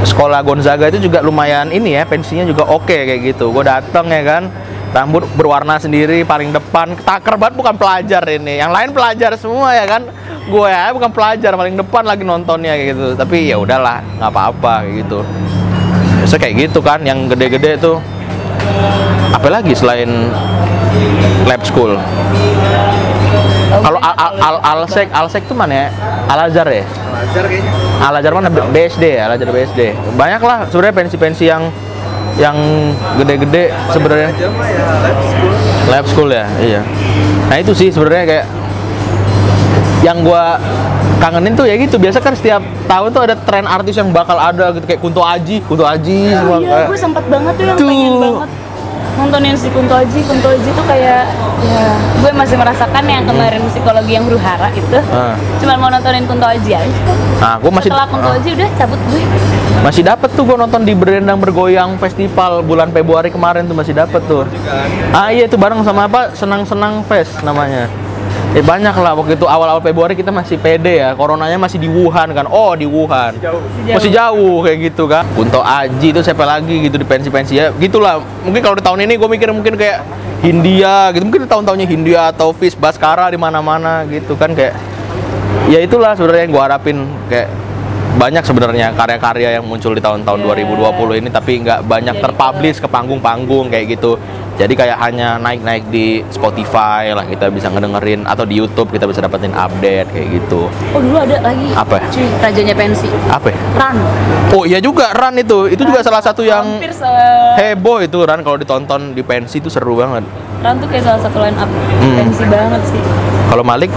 Sekolah 0.00 0.40
Gonzaga 0.40 0.88
itu 0.88 0.96
juga 1.10 1.20
lumayan 1.20 1.68
ini 1.68 1.92
ya 1.92 2.08
pensinya 2.08 2.48
juga 2.48 2.64
oke 2.64 2.88
kayak 2.88 3.20
gitu. 3.20 3.52
Gue 3.52 3.68
dateng 3.68 4.08
ya 4.08 4.24
kan. 4.24 4.44
Rambut 4.90 5.22
berwarna 5.36 5.76
sendiri 5.76 6.24
paling 6.24 6.50
depan. 6.56 6.96
Taker 6.96 7.36
banget 7.36 7.54
bukan 7.54 7.76
pelajar 7.76 8.24
ini. 8.26 8.58
Yang 8.58 8.72
lain 8.72 8.90
pelajar 8.96 9.30
semua 9.36 9.76
ya 9.76 9.84
kan. 9.84 10.08
Gue 10.48 10.72
ya 10.72 10.88
bukan 10.96 11.12
pelajar 11.12 11.52
paling 11.52 11.76
depan 11.76 12.02
lagi 12.08 12.24
nontonnya 12.24 12.80
kayak 12.80 12.96
gitu. 12.96 13.06
Tapi 13.12 13.52
ya 13.52 13.60
udahlah 13.60 14.00
nggak 14.16 14.30
apa-apa 14.32 14.88
kayak 14.88 14.94
gitu. 15.04 15.20
Biasa 16.24 16.36
kayak 16.40 16.54
gitu 16.56 16.80
kan 16.80 17.04
yang 17.04 17.28
gede-gede 17.28 17.76
tuh. 17.76 18.00
Apa 19.36 19.52
lagi 19.52 19.76
selain 19.76 20.32
lab 21.44 21.60
school 21.60 22.00
kalau 23.70 23.98
al 23.98 24.14
al 24.18 24.34
al 24.36 24.56
alsek 24.82 25.08
alsek 25.10 25.46
tuh 25.46 25.54
mana 25.54 25.74
ya? 25.74 25.88
Al 26.26 26.50
azhar 26.50 26.66
ya? 26.66 26.82
Belajar 26.82 27.44
kayaknya. 27.46 27.72
al 28.02 28.14
azhar 28.18 28.32
mana? 28.34 28.48
BSD 28.50 29.04
ya 29.14 29.22
al 29.24 29.32
azhar 29.34 29.48
BSD 29.48 29.80
banyak 30.18 30.42
lah 30.42 30.58
sebenarnya 30.66 30.94
pensi-pensi 30.96 31.44
yang 31.46 31.62
yang 32.34 32.56
gede-gede 33.16 33.70
sebenarnya. 33.90 34.30
ya. 34.32 34.48
Lab 34.48 35.18
school. 35.20 35.52
lab 35.86 36.04
school 36.06 36.28
ya 36.30 36.46
iya. 36.58 36.80
Nah 37.46 37.56
itu 37.58 37.72
sih 37.72 37.90
sebenarnya 37.90 38.24
kayak 38.26 38.46
yang 40.00 40.24
gua 40.24 40.56
kangenin 41.20 41.52
tuh 41.52 41.68
ya 41.68 41.76
gitu. 41.76 42.00
Biasa 42.00 42.18
kan 42.18 42.32
setiap 42.32 42.64
tahun 42.88 43.12
tuh 43.12 43.22
ada 43.22 43.36
tren 43.36 43.68
artis 43.68 43.92
yang 43.94 44.08
bakal 44.08 44.34
ada 44.34 44.72
gitu 44.72 44.88
kayak 44.88 44.98
Kunto 44.98 45.20
Aji 45.20 45.60
Kunto 45.68 45.84
Aji 45.84 46.32
Oh 46.32 46.38
semua. 46.40 46.56
iya, 46.58 46.78
gue 46.88 46.96
sempet 46.96 47.24
banget 47.28 47.52
tuh 47.54 47.64
yang 47.68 47.76
Tuh. 47.76 47.86
pengen 47.86 48.14
banget 48.16 48.48
nontonin 49.20 49.52
si 49.52 49.68
Kunto 49.68 49.92
Aji. 49.92 50.20
Kunto 50.24 50.48
Aji 50.48 50.70
tuh 50.72 50.84
kayak, 50.88 51.28
ya, 51.60 51.84
gue 52.24 52.32
masih 52.32 52.56
merasakan 52.56 53.04
yang 53.04 53.24
kemarin 53.28 53.60
psikologi 53.68 54.16
yang 54.16 54.24
huru 54.24 54.40
hara 54.40 54.72
itu. 54.72 54.98
Ah. 55.12 55.36
Cuman 55.60 55.76
mau 55.76 55.90
nontonin 55.92 56.24
Kunto 56.24 56.48
Aji 56.48 56.72
aja. 56.72 57.00
nah 57.40 57.56
gua 57.60 57.72
masih 57.72 57.92
Setelah 57.92 58.06
Kunto. 58.08 58.28
Aji 58.32 58.48
udah 58.56 58.68
cabut 58.76 59.00
gue. 59.12 59.22
masih 59.80 60.02
dapat 60.04 60.28
tuh 60.36 60.44
gua 60.44 60.56
nonton 60.60 60.84
di 60.84 60.92
Berendang 60.92 61.40
Bergoyang 61.40 61.96
Festival 61.96 62.60
bulan 62.60 62.92
Februari 62.92 63.32
kemarin 63.32 63.64
tuh 63.64 63.72
masih 63.72 63.96
dapat 63.96 64.20
tuh 64.28 64.44
ah 65.16 65.32
iya 65.32 65.48
itu 65.48 65.56
bareng 65.56 65.80
sama 65.80 66.04
apa 66.04 66.36
senang-senang 66.36 67.00
fest 67.08 67.40
namanya 67.40 67.88
Eh 68.50 68.66
banyak 68.66 68.90
lah 68.98 69.14
waktu 69.14 69.38
itu 69.38 69.46
awal-awal 69.46 69.78
Februari 69.78 70.18
kita 70.18 70.34
masih 70.34 70.58
pede 70.58 70.98
ya. 70.98 71.14
Coronanya 71.14 71.54
masih 71.54 71.78
di 71.78 71.86
Wuhan 71.86 72.34
kan. 72.34 72.50
Oh 72.50 72.74
di 72.74 72.82
Wuhan. 72.82 73.38
Jauh. 73.38 73.62
masih 73.86 74.10
jauh. 74.10 74.66
Kayak 74.66 74.78
gitu 74.90 75.06
kan. 75.06 75.22
Kunto 75.38 75.62
Aji 75.62 76.10
itu 76.10 76.18
siapa 76.18 76.42
lagi 76.42 76.82
gitu 76.82 76.98
di 76.98 77.06
pensi-pensi 77.06 77.54
ya. 77.54 77.70
Gitulah. 77.78 78.18
Mungkin 78.42 78.58
kalau 78.58 78.74
di 78.74 78.82
tahun 78.82 79.06
ini 79.06 79.14
gue 79.22 79.28
mikir 79.30 79.54
mungkin 79.54 79.78
kayak 79.78 80.02
Hindia 80.42 81.14
gitu. 81.14 81.22
Mungkin 81.30 81.46
di 81.46 81.48
tahun-tahunnya 81.48 81.86
Hindia 81.86 82.22
atau 82.34 82.50
Fish 82.50 82.74
Baskara 82.74 83.30
di 83.30 83.38
mana-mana 83.38 84.02
gitu 84.10 84.34
kan 84.34 84.50
kayak 84.50 84.74
ya 85.70 85.78
itulah 85.78 86.18
sebenarnya 86.18 86.50
yang 86.50 86.52
gue 86.58 86.62
harapin 86.62 86.96
kayak 87.30 87.46
banyak 88.20 88.44
sebenarnya 88.44 88.92
karya-karya 88.92 89.56
yang 89.56 89.64
muncul 89.64 89.96
di 89.96 89.98
tahun-tahun 89.98 90.38
Iya. 90.38 90.68
2020 90.68 91.16
ini 91.16 91.28
tapi 91.28 91.52
nggak 91.58 91.88
banyak 91.88 92.12
Jadi 92.12 92.22
terpublish 92.22 92.76
ke 92.76 92.84
panggung-panggung 92.86 93.72
kayak 93.72 93.96
gitu 93.96 94.20
jadi 94.54 94.76
kayak 94.76 94.98
hanya 95.00 95.40
naik-naik 95.40 95.88
di 95.88 96.20
Spotify 96.28 97.16
lah 97.16 97.24
kita 97.24 97.48
bisa 97.48 97.72
ngedengerin 97.72 98.28
atau 98.28 98.44
di 98.44 98.60
YouTube 98.60 98.92
kita 98.92 99.08
bisa 99.08 99.24
dapetin 99.24 99.56
update 99.56 100.12
kayak 100.12 100.28
gitu 100.36 100.68
Oh 100.92 101.00
dulu 101.00 101.16
ada 101.16 101.40
lagi. 101.40 101.72
Apa? 101.72 101.96
Cuy, 102.12 102.28
rajanya 102.36 102.76
pensi. 102.76 103.08
apa? 103.26 103.48
Run. 103.72 103.96
Oh 104.52 104.68
iya 104.68 104.76
juga 104.78 105.16
Run 105.16 105.40
itu 105.40 105.64
itu 105.66 105.80
juga 105.80 106.04
salah 106.04 106.20
satu 106.20 106.44
yang 106.44 106.76
Hampir 106.76 106.92
se 106.92 107.08
heboh 107.56 108.04
itu 108.04 108.20
Run 108.20 108.44
kalau 108.44 108.60
ditonton 108.60 109.16
di 109.16 109.24
pensi 109.24 109.64
itu 109.64 109.72
seru 109.72 109.96
banget 109.96 110.28
Run 110.60 110.76
tuh 110.76 110.88
kayak 110.92 111.08
salah 111.08 111.20
satu 111.24 111.40
line 111.40 111.56
up 111.56 111.70
Hmm. 112.00 112.16
pensi 112.18 112.44
banget 112.44 112.82
sih. 112.86 113.00
Kalau 113.50 113.66
Malik? 113.66 113.90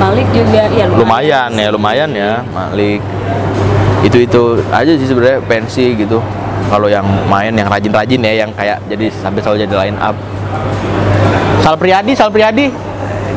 Malik 0.00 0.26
juga 0.32 0.64
ya 0.72 0.88
lumayan. 0.88 1.50
Ya 1.52 1.68
lumayan 1.68 2.10
ya 2.10 2.40
Malik. 2.48 3.04
Itu 4.00 4.16
itu 4.16 4.42
aja 4.72 4.92
sih 4.96 5.04
sebenarnya 5.04 5.44
pensi 5.44 5.92
gitu. 5.92 6.18
Kalau 6.68 6.88
yang 6.88 7.04
main 7.28 7.52
yang 7.52 7.68
rajin-rajin 7.68 8.20
ya 8.20 8.32
yang 8.44 8.50
kayak 8.52 8.80
jadi 8.88 9.12
sampai 9.12 9.40
selalu 9.44 9.58
jadi 9.68 9.74
line 9.86 9.98
up. 10.00 10.16
Sal 11.60 11.76
Priadi 11.76 12.12
Sal 12.16 12.32
Priadi 12.32 12.72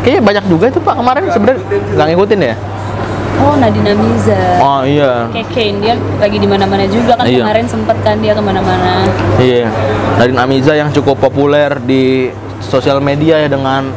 kayaknya 0.02 0.22
banyak 0.24 0.46
juga 0.48 0.66
itu 0.72 0.80
pak 0.80 0.96
kemarin 0.96 1.24
sebenarnya. 1.28 1.62
Nggak 1.96 2.08
ngikutin 2.16 2.40
ya? 2.42 2.56
Oh 3.42 3.58
Nadina 3.58 3.92
Miza. 3.98 4.38
oh 4.62 4.82
iya. 4.86 5.26
Kane 5.50 5.82
dia 5.82 5.98
lagi 6.22 6.38
di 6.38 6.46
mana-mana 6.46 6.86
juga 6.86 7.18
kan 7.18 7.26
Iya. 7.26 7.42
kemarin 7.42 7.66
sempet 7.66 7.98
kan 8.06 8.16
dia 8.22 8.38
ke 8.38 8.44
mana-mana. 8.44 9.02
iya. 9.42 9.66
Nadine 10.22 10.38
Amiza 10.38 10.78
yang 10.78 10.94
cukup 10.94 11.18
populer 11.18 11.74
di 11.82 12.30
sosial 12.62 13.02
media 13.02 13.42
ya 13.42 13.50
dengan 13.50 13.90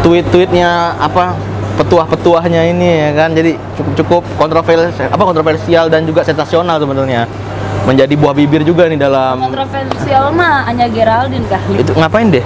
tweet-tweetnya 0.00 0.68
apa 0.96 1.36
petuah-petuahnya 1.76 2.62
ini 2.66 2.88
ya 3.02 3.10
kan? 3.14 3.30
Jadi 3.30 3.56
cukup-cukup 3.76 4.22
kontroversial 4.36 4.80
apa 5.06 5.22
kontroversial 5.22 5.84
dan 5.86 6.02
juga 6.02 6.20
sensasional 6.22 6.76
sebenarnya. 6.76 7.24
Menjadi 7.84 8.18
buah 8.18 8.34
bibir 8.34 8.66
juga 8.66 8.90
nih 8.90 8.98
dalam 8.98 9.38
Kontroversial 9.38 10.34
mah 10.34 10.66
Anya 10.66 10.90
Geraldine 10.90 11.46
kali. 11.46 11.78
itu 11.78 11.94
ngapain 11.94 12.26
deh? 12.28 12.42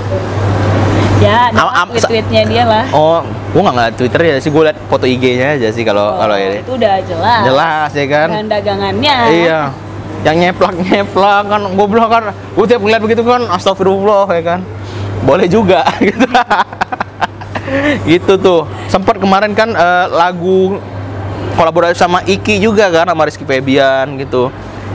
Ya, 1.16 1.48
Am- 1.50 1.72
am- 1.78 1.88
tweet-tweetnya 1.90 2.42
dia 2.44 2.64
lah. 2.64 2.84
oh 2.90 3.20
gua 3.50 3.60
nggak 3.62 3.74
ngeliat 3.74 3.94
Twitter 3.94 4.20
ya 4.22 4.36
sih 4.36 4.48
gua 4.48 4.68
liat 4.68 4.78
foto 4.84 5.04
IG-nya 5.04 5.52
aja 5.54 5.68
sih 5.68 5.80
kalau 5.80 6.16
kalau 6.16 6.32
Oh, 6.32 6.40
ini. 6.42 6.60
itu 6.60 6.72
udah 6.76 6.96
jelas. 7.00 7.40
jelas 7.44 7.90
ya 7.90 8.06
kan? 8.06 8.28
Dan 8.30 8.46
dagangannya. 8.48 9.16
iya. 9.30 9.60
Yang 10.20 10.36
nyeplak 10.38 10.74
nyeplak 10.78 11.42
kan 11.46 11.60
gue 11.66 11.86
bilang 11.88 12.10
kan. 12.10 12.22
Gue 12.52 12.64
tiap 12.66 12.80
ngeliat 12.80 13.00
begitu 13.00 13.22
kan 13.22 13.40
astagfirullah 13.46 14.28
ya 14.30 14.42
kan? 14.46 14.60
Boleh 15.22 15.44
juga 15.44 15.80
gitu 16.04 16.24
gitu 18.12 18.36
tuh. 18.36 18.60
Sempat 18.86 19.16
kemarin 19.16 19.52
kan 19.52 19.70
eh, 19.70 20.06
lagu 20.08 20.78
kolaborasi 21.52 21.94
sama 21.94 22.22
Iki 22.22 22.58
juga 22.58 22.88
kan 22.88 23.06
sama 23.06 23.22
Rizky 23.24 23.44
Febian 23.44 24.16
gitu. 24.16 24.48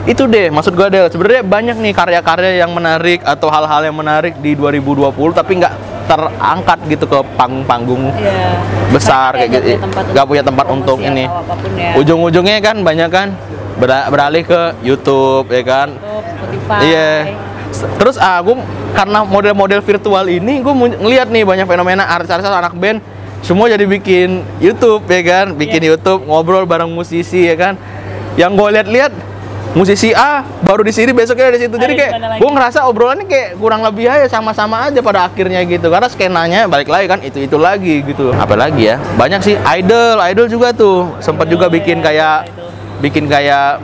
Itu 0.06 0.26
deh 0.26 0.54
maksud 0.54 0.72
gue 0.72 0.86
deh 0.86 1.10
sebenarnya 1.10 1.42
banyak 1.42 1.78
nih 1.80 1.90
karya-karya 1.92 2.62
yang 2.62 2.70
menarik 2.70 3.26
atau 3.26 3.50
hal-hal 3.50 3.82
yang 3.84 3.96
menarik 3.96 4.38
di 4.38 4.54
2020 4.54 5.02
tapi 5.34 5.58
nggak 5.58 5.74
terangkat 6.06 6.80
gitu 6.86 7.10
ke 7.10 7.20
panggung-panggung 7.34 8.14
Iya. 8.14 8.62
besar 8.94 9.34
kayak 9.34 9.50
gitu. 9.50 9.82
nggak 10.14 10.26
punya 10.30 10.44
tempat 10.46 10.66
untuk 10.70 11.02
atau 11.02 11.10
ini 11.10 11.26
ya. 11.74 11.98
ujung-ujungnya 11.98 12.62
kan 12.62 12.86
banyak 12.86 13.10
kan 13.10 13.34
ber- 13.76 14.06
beralih 14.08 14.46
ke 14.46 14.62
YouTube 14.86 15.50
ya 15.50 15.64
kan? 15.66 15.90
YouTube, 15.98 16.22
Spotify. 16.30 16.80
Iya. 16.86 17.10
S- 17.26 17.55
terus 17.98 18.16
ah 18.16 18.40
gue 18.40 18.56
karena 18.96 19.26
model-model 19.28 19.82
virtual 19.84 20.26
ini 20.30 20.64
gue 20.64 20.74
ngeliat 21.02 21.28
nih 21.28 21.44
banyak 21.44 21.68
fenomena 21.68 22.08
artis-artis 22.08 22.48
anak 22.48 22.76
band 22.78 23.04
semua 23.46 23.70
jadi 23.70 23.86
bikin 23.86 24.42
YouTube 24.58 25.06
ya 25.06 25.22
kan? 25.22 25.54
Bikin 25.54 25.86
Iya. 25.86 25.94
YouTube 25.94 26.26
ngobrol 26.26 26.66
bareng 26.66 26.90
musisi 26.90 27.46
ya 27.46 27.54
kan? 27.54 27.78
Yang 28.42 28.52
gue 28.58 28.70
lihat-lihat 28.74 29.12
musisi 29.78 30.18
A 30.18 30.42
baru 30.66 30.82
di 30.82 30.90
sini 30.90 31.14
besoknya 31.14 31.54
ada 31.54 31.62
di 31.62 31.70
situ. 31.70 31.78
Jadi 31.78 31.94
kayak 31.94 32.12
lagi? 32.18 32.40
gue 32.42 32.50
ngerasa 32.50 32.90
obrolannya 32.90 33.30
kayak 33.30 33.62
kurang 33.62 33.86
lebih 33.86 34.10
aja 34.10 34.26
sama-sama 34.26 34.90
aja 34.90 34.98
pada 35.06 35.30
akhirnya 35.30 35.62
gitu. 35.62 35.94
Karena 35.94 36.10
skenanya 36.10 36.66
balik 36.66 36.90
lagi 36.90 37.06
kan 37.06 37.22
itu 37.22 37.46
itu 37.46 37.54
lagi 37.62 38.02
gitu 38.02 38.34
apalagi 38.34 38.90
ya 38.90 38.98
banyak 39.14 39.46
sih 39.46 39.56
idol 39.78 40.18
idol 40.26 40.50
juga 40.50 40.74
tuh. 40.74 41.14
Sempat 41.22 41.46
juga 41.46 41.70
Idol, 41.70 41.78
bikin 41.78 42.02
ya, 42.02 42.04
kayak 42.10 42.38
bikin 43.06 43.30
kayak 43.30 43.78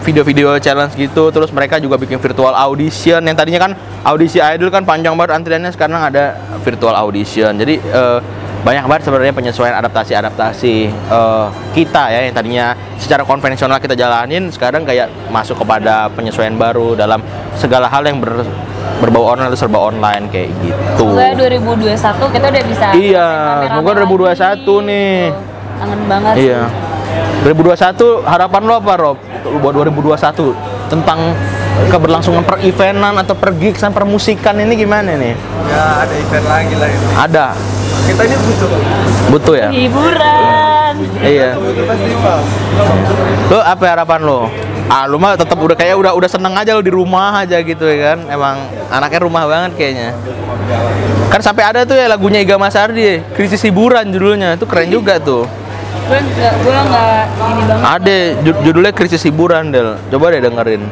video-video 0.00 0.56
challenge 0.58 0.94
gitu 0.94 1.28
terus 1.28 1.50
mereka 1.50 1.76
juga 1.76 1.94
bikin 1.94 2.16
virtual 2.16 2.54
audition 2.54 3.20
yang 3.20 3.34
tadinya 3.34 3.60
kan 3.60 3.72
audisi 4.02 4.38
idol 4.38 4.68
kan 4.68 4.82
panjang 4.82 5.12
banget 5.12 5.34
antriannya 5.34 5.70
sekarang 5.70 6.00
ada 6.00 6.32
virtual 6.60 6.94
audition 6.94 7.54
jadi 7.54 7.74
eh, 7.78 8.18
banyak 8.58 8.84
banget 8.84 9.02
sebenarnya 9.04 9.30
penyesuaian 9.32 9.74
adaptasi-adaptasi 9.76 10.74
eh, 10.90 11.46
kita 11.72 12.02
ya 12.08 12.20
yang 12.24 12.34
tadinya 12.34 12.66
secara 12.96 13.22
konvensional 13.22 13.78
kita 13.78 13.94
jalanin 13.94 14.50
sekarang 14.50 14.82
kayak 14.82 15.06
masuk 15.28 15.58
kepada 15.58 16.10
penyesuaian 16.10 16.54
baru 16.54 16.94
dalam 16.94 17.22
segala 17.54 17.86
hal 17.86 18.02
yang 18.02 18.18
ber- 18.18 18.46
berbau 18.98 19.30
online 19.30 19.46
atau 19.46 19.60
serba 19.60 19.78
online 19.78 20.26
kayak 20.26 20.50
gitu. 20.58 21.06
Semoga 21.06 21.30
2021 21.38 22.34
kita 22.34 22.46
udah 22.50 22.64
bisa 22.66 22.86
Iya, 22.90 23.28
semoga 23.70 23.90
2021 23.94 24.34
lagi, 24.34 24.66
nih. 24.82 25.14
gitu. 25.30 25.38
Kangen 25.78 26.00
banget 26.10 26.34
Iya. 26.34 26.60
sih. 26.66 26.87
2021 27.44 28.26
harapan 28.26 28.62
lo 28.66 28.74
apa 28.82 28.92
Rob? 28.98 29.16
Buat 29.62 29.74
2021 29.86 30.90
tentang 30.90 31.18
keberlangsungan 31.86 32.42
per 32.42 32.58
eventan 32.66 33.14
atau 33.14 33.34
per 33.38 33.54
gigsan 33.54 33.94
per 33.94 34.02
musikan 34.02 34.58
ini 34.58 34.74
gimana 34.74 35.14
nih? 35.14 35.34
Ya 35.70 36.02
ada 36.02 36.14
event 36.18 36.46
lagi 36.50 36.74
lah 36.74 36.88
ini. 36.90 37.06
Ada, 37.14 37.46
Kita 38.08 38.22
ini 38.24 38.36
butuh 38.40 38.68
butuh 39.30 39.54
ya? 39.54 39.68
Hiburan. 39.70 40.92
Iya. 41.22 41.50
butuh 41.54 41.84
festival. 41.86 42.38
Lo 43.52 43.58
apa 43.62 43.84
harapan 43.86 44.20
lo? 44.26 44.40
Ah, 44.88 45.04
lu 45.04 45.20
mah 45.20 45.36
tetap 45.36 45.60
udah 45.60 45.76
kayak 45.76 46.00
udah 46.00 46.16
udah 46.16 46.30
seneng 46.32 46.56
aja 46.56 46.72
lo 46.72 46.80
di 46.80 46.88
rumah 46.88 47.44
aja 47.44 47.60
gitu 47.60 47.84
ya 47.84 48.16
kan. 48.16 48.18
Emang 48.32 48.56
anaknya 48.88 49.20
rumah 49.22 49.44
banget 49.44 49.76
kayaknya. 49.76 50.16
Kan 51.28 51.44
sampai 51.44 51.64
ada 51.68 51.84
tuh 51.84 51.92
ya 51.94 52.08
lagunya 52.08 52.40
Iga 52.40 52.56
Mas 52.56 52.72
Ardi, 52.72 53.20
Krisis 53.36 53.60
Hiburan 53.62 54.08
judulnya. 54.08 54.56
Itu 54.56 54.64
keren 54.64 54.88
juga 54.88 55.20
tuh. 55.20 55.44
Gue 56.08 56.18
nggak, 56.18 56.54
gue 56.58 56.72
nggak 56.72 57.20
ini 57.46 57.62
banget. 57.62 57.84
Ada 57.86 58.16
ju- 58.40 58.60
judulnya 58.64 58.92
Krisis 58.92 59.22
Hiburan, 59.22 59.68
Del. 59.68 60.00
Coba 60.08 60.32
deh 60.32 60.40
dengerin. 60.40 60.82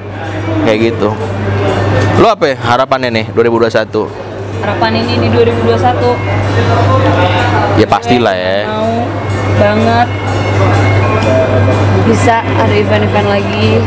Kayak 0.63 0.79
gitu. 0.87 1.09
Lo 2.17 2.29
apa 2.29 2.45
ya 2.47 2.57
harapannya 2.59 3.09
nih 3.11 3.27
2021? 3.33 4.09
Harapan 4.57 4.93
ini 4.95 5.15
di 5.19 5.29
2021 5.29 6.17
Ya 7.77 7.87
pastilah 7.87 8.33
ya. 8.33 8.65
mau 8.67 9.05
banget 9.55 10.09
bisa 12.07 12.37
ada 12.41 12.73
event-event 12.73 13.29
lagi 13.31 13.81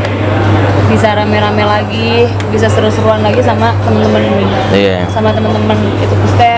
bisa 0.85 1.13
rame-rame 1.15 1.63
lagi 1.63 2.25
bisa 2.49 2.65
seru-seruan 2.67 3.21
lagi 3.21 3.39
sama 3.39 3.73
temen-temen 3.81 4.45
Iya. 4.69 5.05
sama 5.07 5.29
temen-temen 5.31 5.77
itu 5.95 6.13
maksudnya 6.13 6.57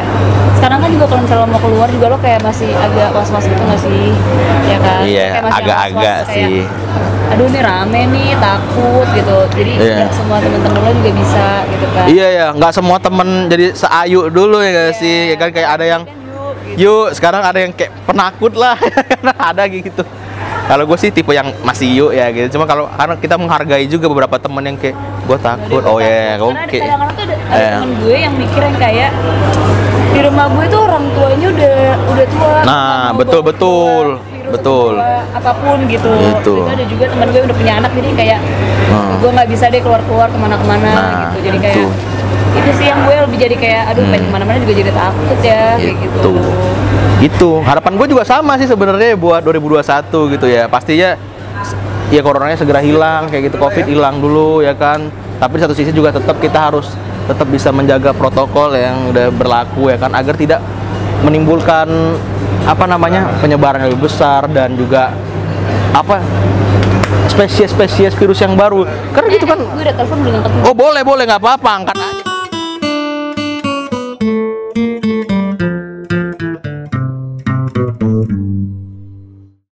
sekarang 0.62 0.78
kan 0.78 0.89
juga 0.93 1.06
kalau 1.10 1.21
misalnya 1.26 1.47
mau 1.50 1.58
keluar 1.58 1.88
juga 1.89 2.06
lo 2.06 2.17
kayak 2.21 2.39
masih 2.45 2.69
agak 2.69 3.10
was-was 3.17 3.50
gitu 3.50 3.58
nggak 3.58 3.82
sih 3.82 4.13
ya 4.69 4.78
kan 4.78 5.02
Iya, 5.02 5.26
agak-agak 5.50 6.17
kayak, 6.21 6.30
sih. 6.30 6.62
aduh 7.34 7.45
ini 7.50 7.60
rame 7.65 8.02
nih 8.13 8.30
takut 8.38 9.08
gitu 9.10 9.38
jadi 9.58 9.71
nggak 9.74 10.12
semua 10.13 10.38
temen-temen 10.38 10.80
lo 10.80 10.91
juga 10.93 11.12
bisa 11.17 11.45
gitu 11.65 11.86
kan 11.89 12.06
Iya 12.06 12.28
ya, 12.30 12.47
nggak 12.54 12.71
semua 12.71 12.97
temen 13.02 13.28
jadi 13.50 13.65
seayu 13.74 14.30
dulu 14.30 14.62
ya 14.62 14.69
gak 14.69 14.93
sih? 14.95 15.34
Ya 15.34 15.36
kan 15.36 15.50
kayak 15.50 15.69
ada 15.80 15.86
yang 15.88 16.02
yuk, 16.06 16.54
gitu. 16.78 16.78
yuk, 16.78 17.08
sekarang 17.17 17.41
ada 17.41 17.58
yang 17.58 17.74
kayak 17.74 17.91
penakut 18.06 18.54
lah. 18.54 18.78
ada 19.50 19.63
gitu. 19.65 20.04
Kalau 20.71 20.88
gue 20.88 20.95
sih 20.95 21.12
tipe 21.12 21.36
yang 21.36 21.51
masih 21.67 21.91
yuk 21.91 22.12
ya 22.15 22.31
gitu. 22.31 22.55
Cuma 22.55 22.63
kalau 22.63 22.88
karena 22.88 23.19
kita 23.19 23.36
menghargai 23.36 23.84
juga 23.86 24.07
beberapa 24.07 24.39
temen 24.39 24.63
yang 24.63 24.77
kayak 24.79 24.95
gue 25.27 25.38
takut. 25.38 25.84
Oh 25.84 25.99
ya, 25.99 26.39
Karena 26.39 26.63
oke. 26.63 26.79
kadang-kadang 26.79 27.12
tuh 27.12 27.23
ada, 27.27 27.36
ada 27.36 27.51
Iya. 27.51 27.71
temen 27.75 27.91
gue 27.99 28.15
yang 28.15 28.34
mikir 28.39 28.62
yang 28.63 28.77
kayak 28.79 29.12
di 30.12 30.19
rumah 30.23 30.45
gue 30.47 30.65
tuh 30.65 30.79
orang 30.79 31.03
tuanya 31.12 31.47
udah 31.51 31.75
udah 32.07 32.25
tua. 32.31 32.60
Nah, 32.63 33.12
betul, 33.12 33.41
betul. 33.43 34.05
virus 34.31 34.51
Betul. 34.55 34.93
apa 35.31 35.51
pun 35.53 35.77
gitu. 35.88 36.12
Itu 36.39 36.55
ada 36.63 36.84
juga 36.84 37.05
teman 37.07 37.27
gue 37.29 37.41
udah 37.41 37.55
punya 37.55 37.73
anak 37.75 37.91
jadi 37.91 38.10
kayak 38.15 38.39
Hmm. 38.88 39.15
gue 39.19 39.29
nggak 39.29 39.47
bisa 39.47 39.65
deh 39.67 39.79
keluar-keluar 39.79 40.27
ke 40.27 40.36
mana-kemana 40.36 40.88
Nah, 40.88 41.03
gitu. 41.31 41.38
Jadi 41.47 41.57
kayak 41.60 41.75
itu. 41.75 41.86
Itu 42.51 42.69
sih 42.73 42.85
yang 42.85 42.99
gue 43.01 43.15
lebih 43.21 43.37
jadi 43.39 43.55
kayak 43.55 43.81
aduh 43.87 44.01
Hmm. 44.01 44.11
pengen 44.11 44.25
ke 44.25 44.31
mana-mana 44.31 44.57
juga 44.59 44.73
jadi 44.75 44.91
takut 44.91 45.39
ya 45.41 45.63
kayak 45.75 45.95
gitu. 45.97 46.15
Gitu. 46.17 46.31
Gitu. 47.21 47.49
Harapan 47.61 47.93
gue 47.95 48.07
juga 48.09 48.23
sama 48.23 48.55
sih 48.55 48.65
sebenarnya 48.65 49.13
buat 49.15 49.41
2021 49.41 49.79
gitu 50.29 50.45
ya. 50.45 50.65
Pastinya 50.65 51.15
ya 52.09 52.19
coronanya 52.19 52.55
segera 52.55 52.79
hilang 52.79 53.25
kayak 53.25 53.47
gitu 53.47 53.57
covid 53.57 53.85
hilang 53.85 54.19
dulu 54.19 54.59
ya 54.59 54.73
kan 54.73 55.07
tapi 55.37 55.55
di 55.55 55.61
satu 55.61 55.71
sisi 55.71 55.89
juga 55.89 56.11
tetap 56.11 56.37
kita 56.37 56.59
harus 56.61 56.91
tetap 57.23 57.47
bisa 57.47 57.71
menjaga 57.71 58.11
protokol 58.11 58.75
yang 58.75 59.07
udah 59.07 59.31
berlaku 59.31 59.87
ya 59.87 59.95
kan 59.95 60.11
agar 60.11 60.35
tidak 60.35 60.59
menimbulkan 61.21 61.87
apa 62.61 62.83
namanya 62.83 63.31
penyebaran 63.39 63.79
yang 63.79 63.89
lebih 63.89 64.05
besar 64.05 64.43
dan 64.45 64.75
juga 64.75 65.15
apa 65.91 66.19
spesies-spesies 67.27 68.11
virus 68.13 68.39
yang 68.39 68.53
baru 68.53 68.83
karena 69.11 69.27
gitu 69.31 69.45
Eh, 69.45 69.49
kan 69.49 69.59
gue 69.61 69.81
udah 69.81 69.95
telepon 69.95 70.17
belum 70.19 70.33
ketemu. 70.37 70.59
oh 70.61 70.75
boleh 70.75 71.01
boleh 71.01 71.23
nggak 71.25 71.39
apa-apa 71.39 71.69
angkat 71.73 71.95
aja 71.95 72.20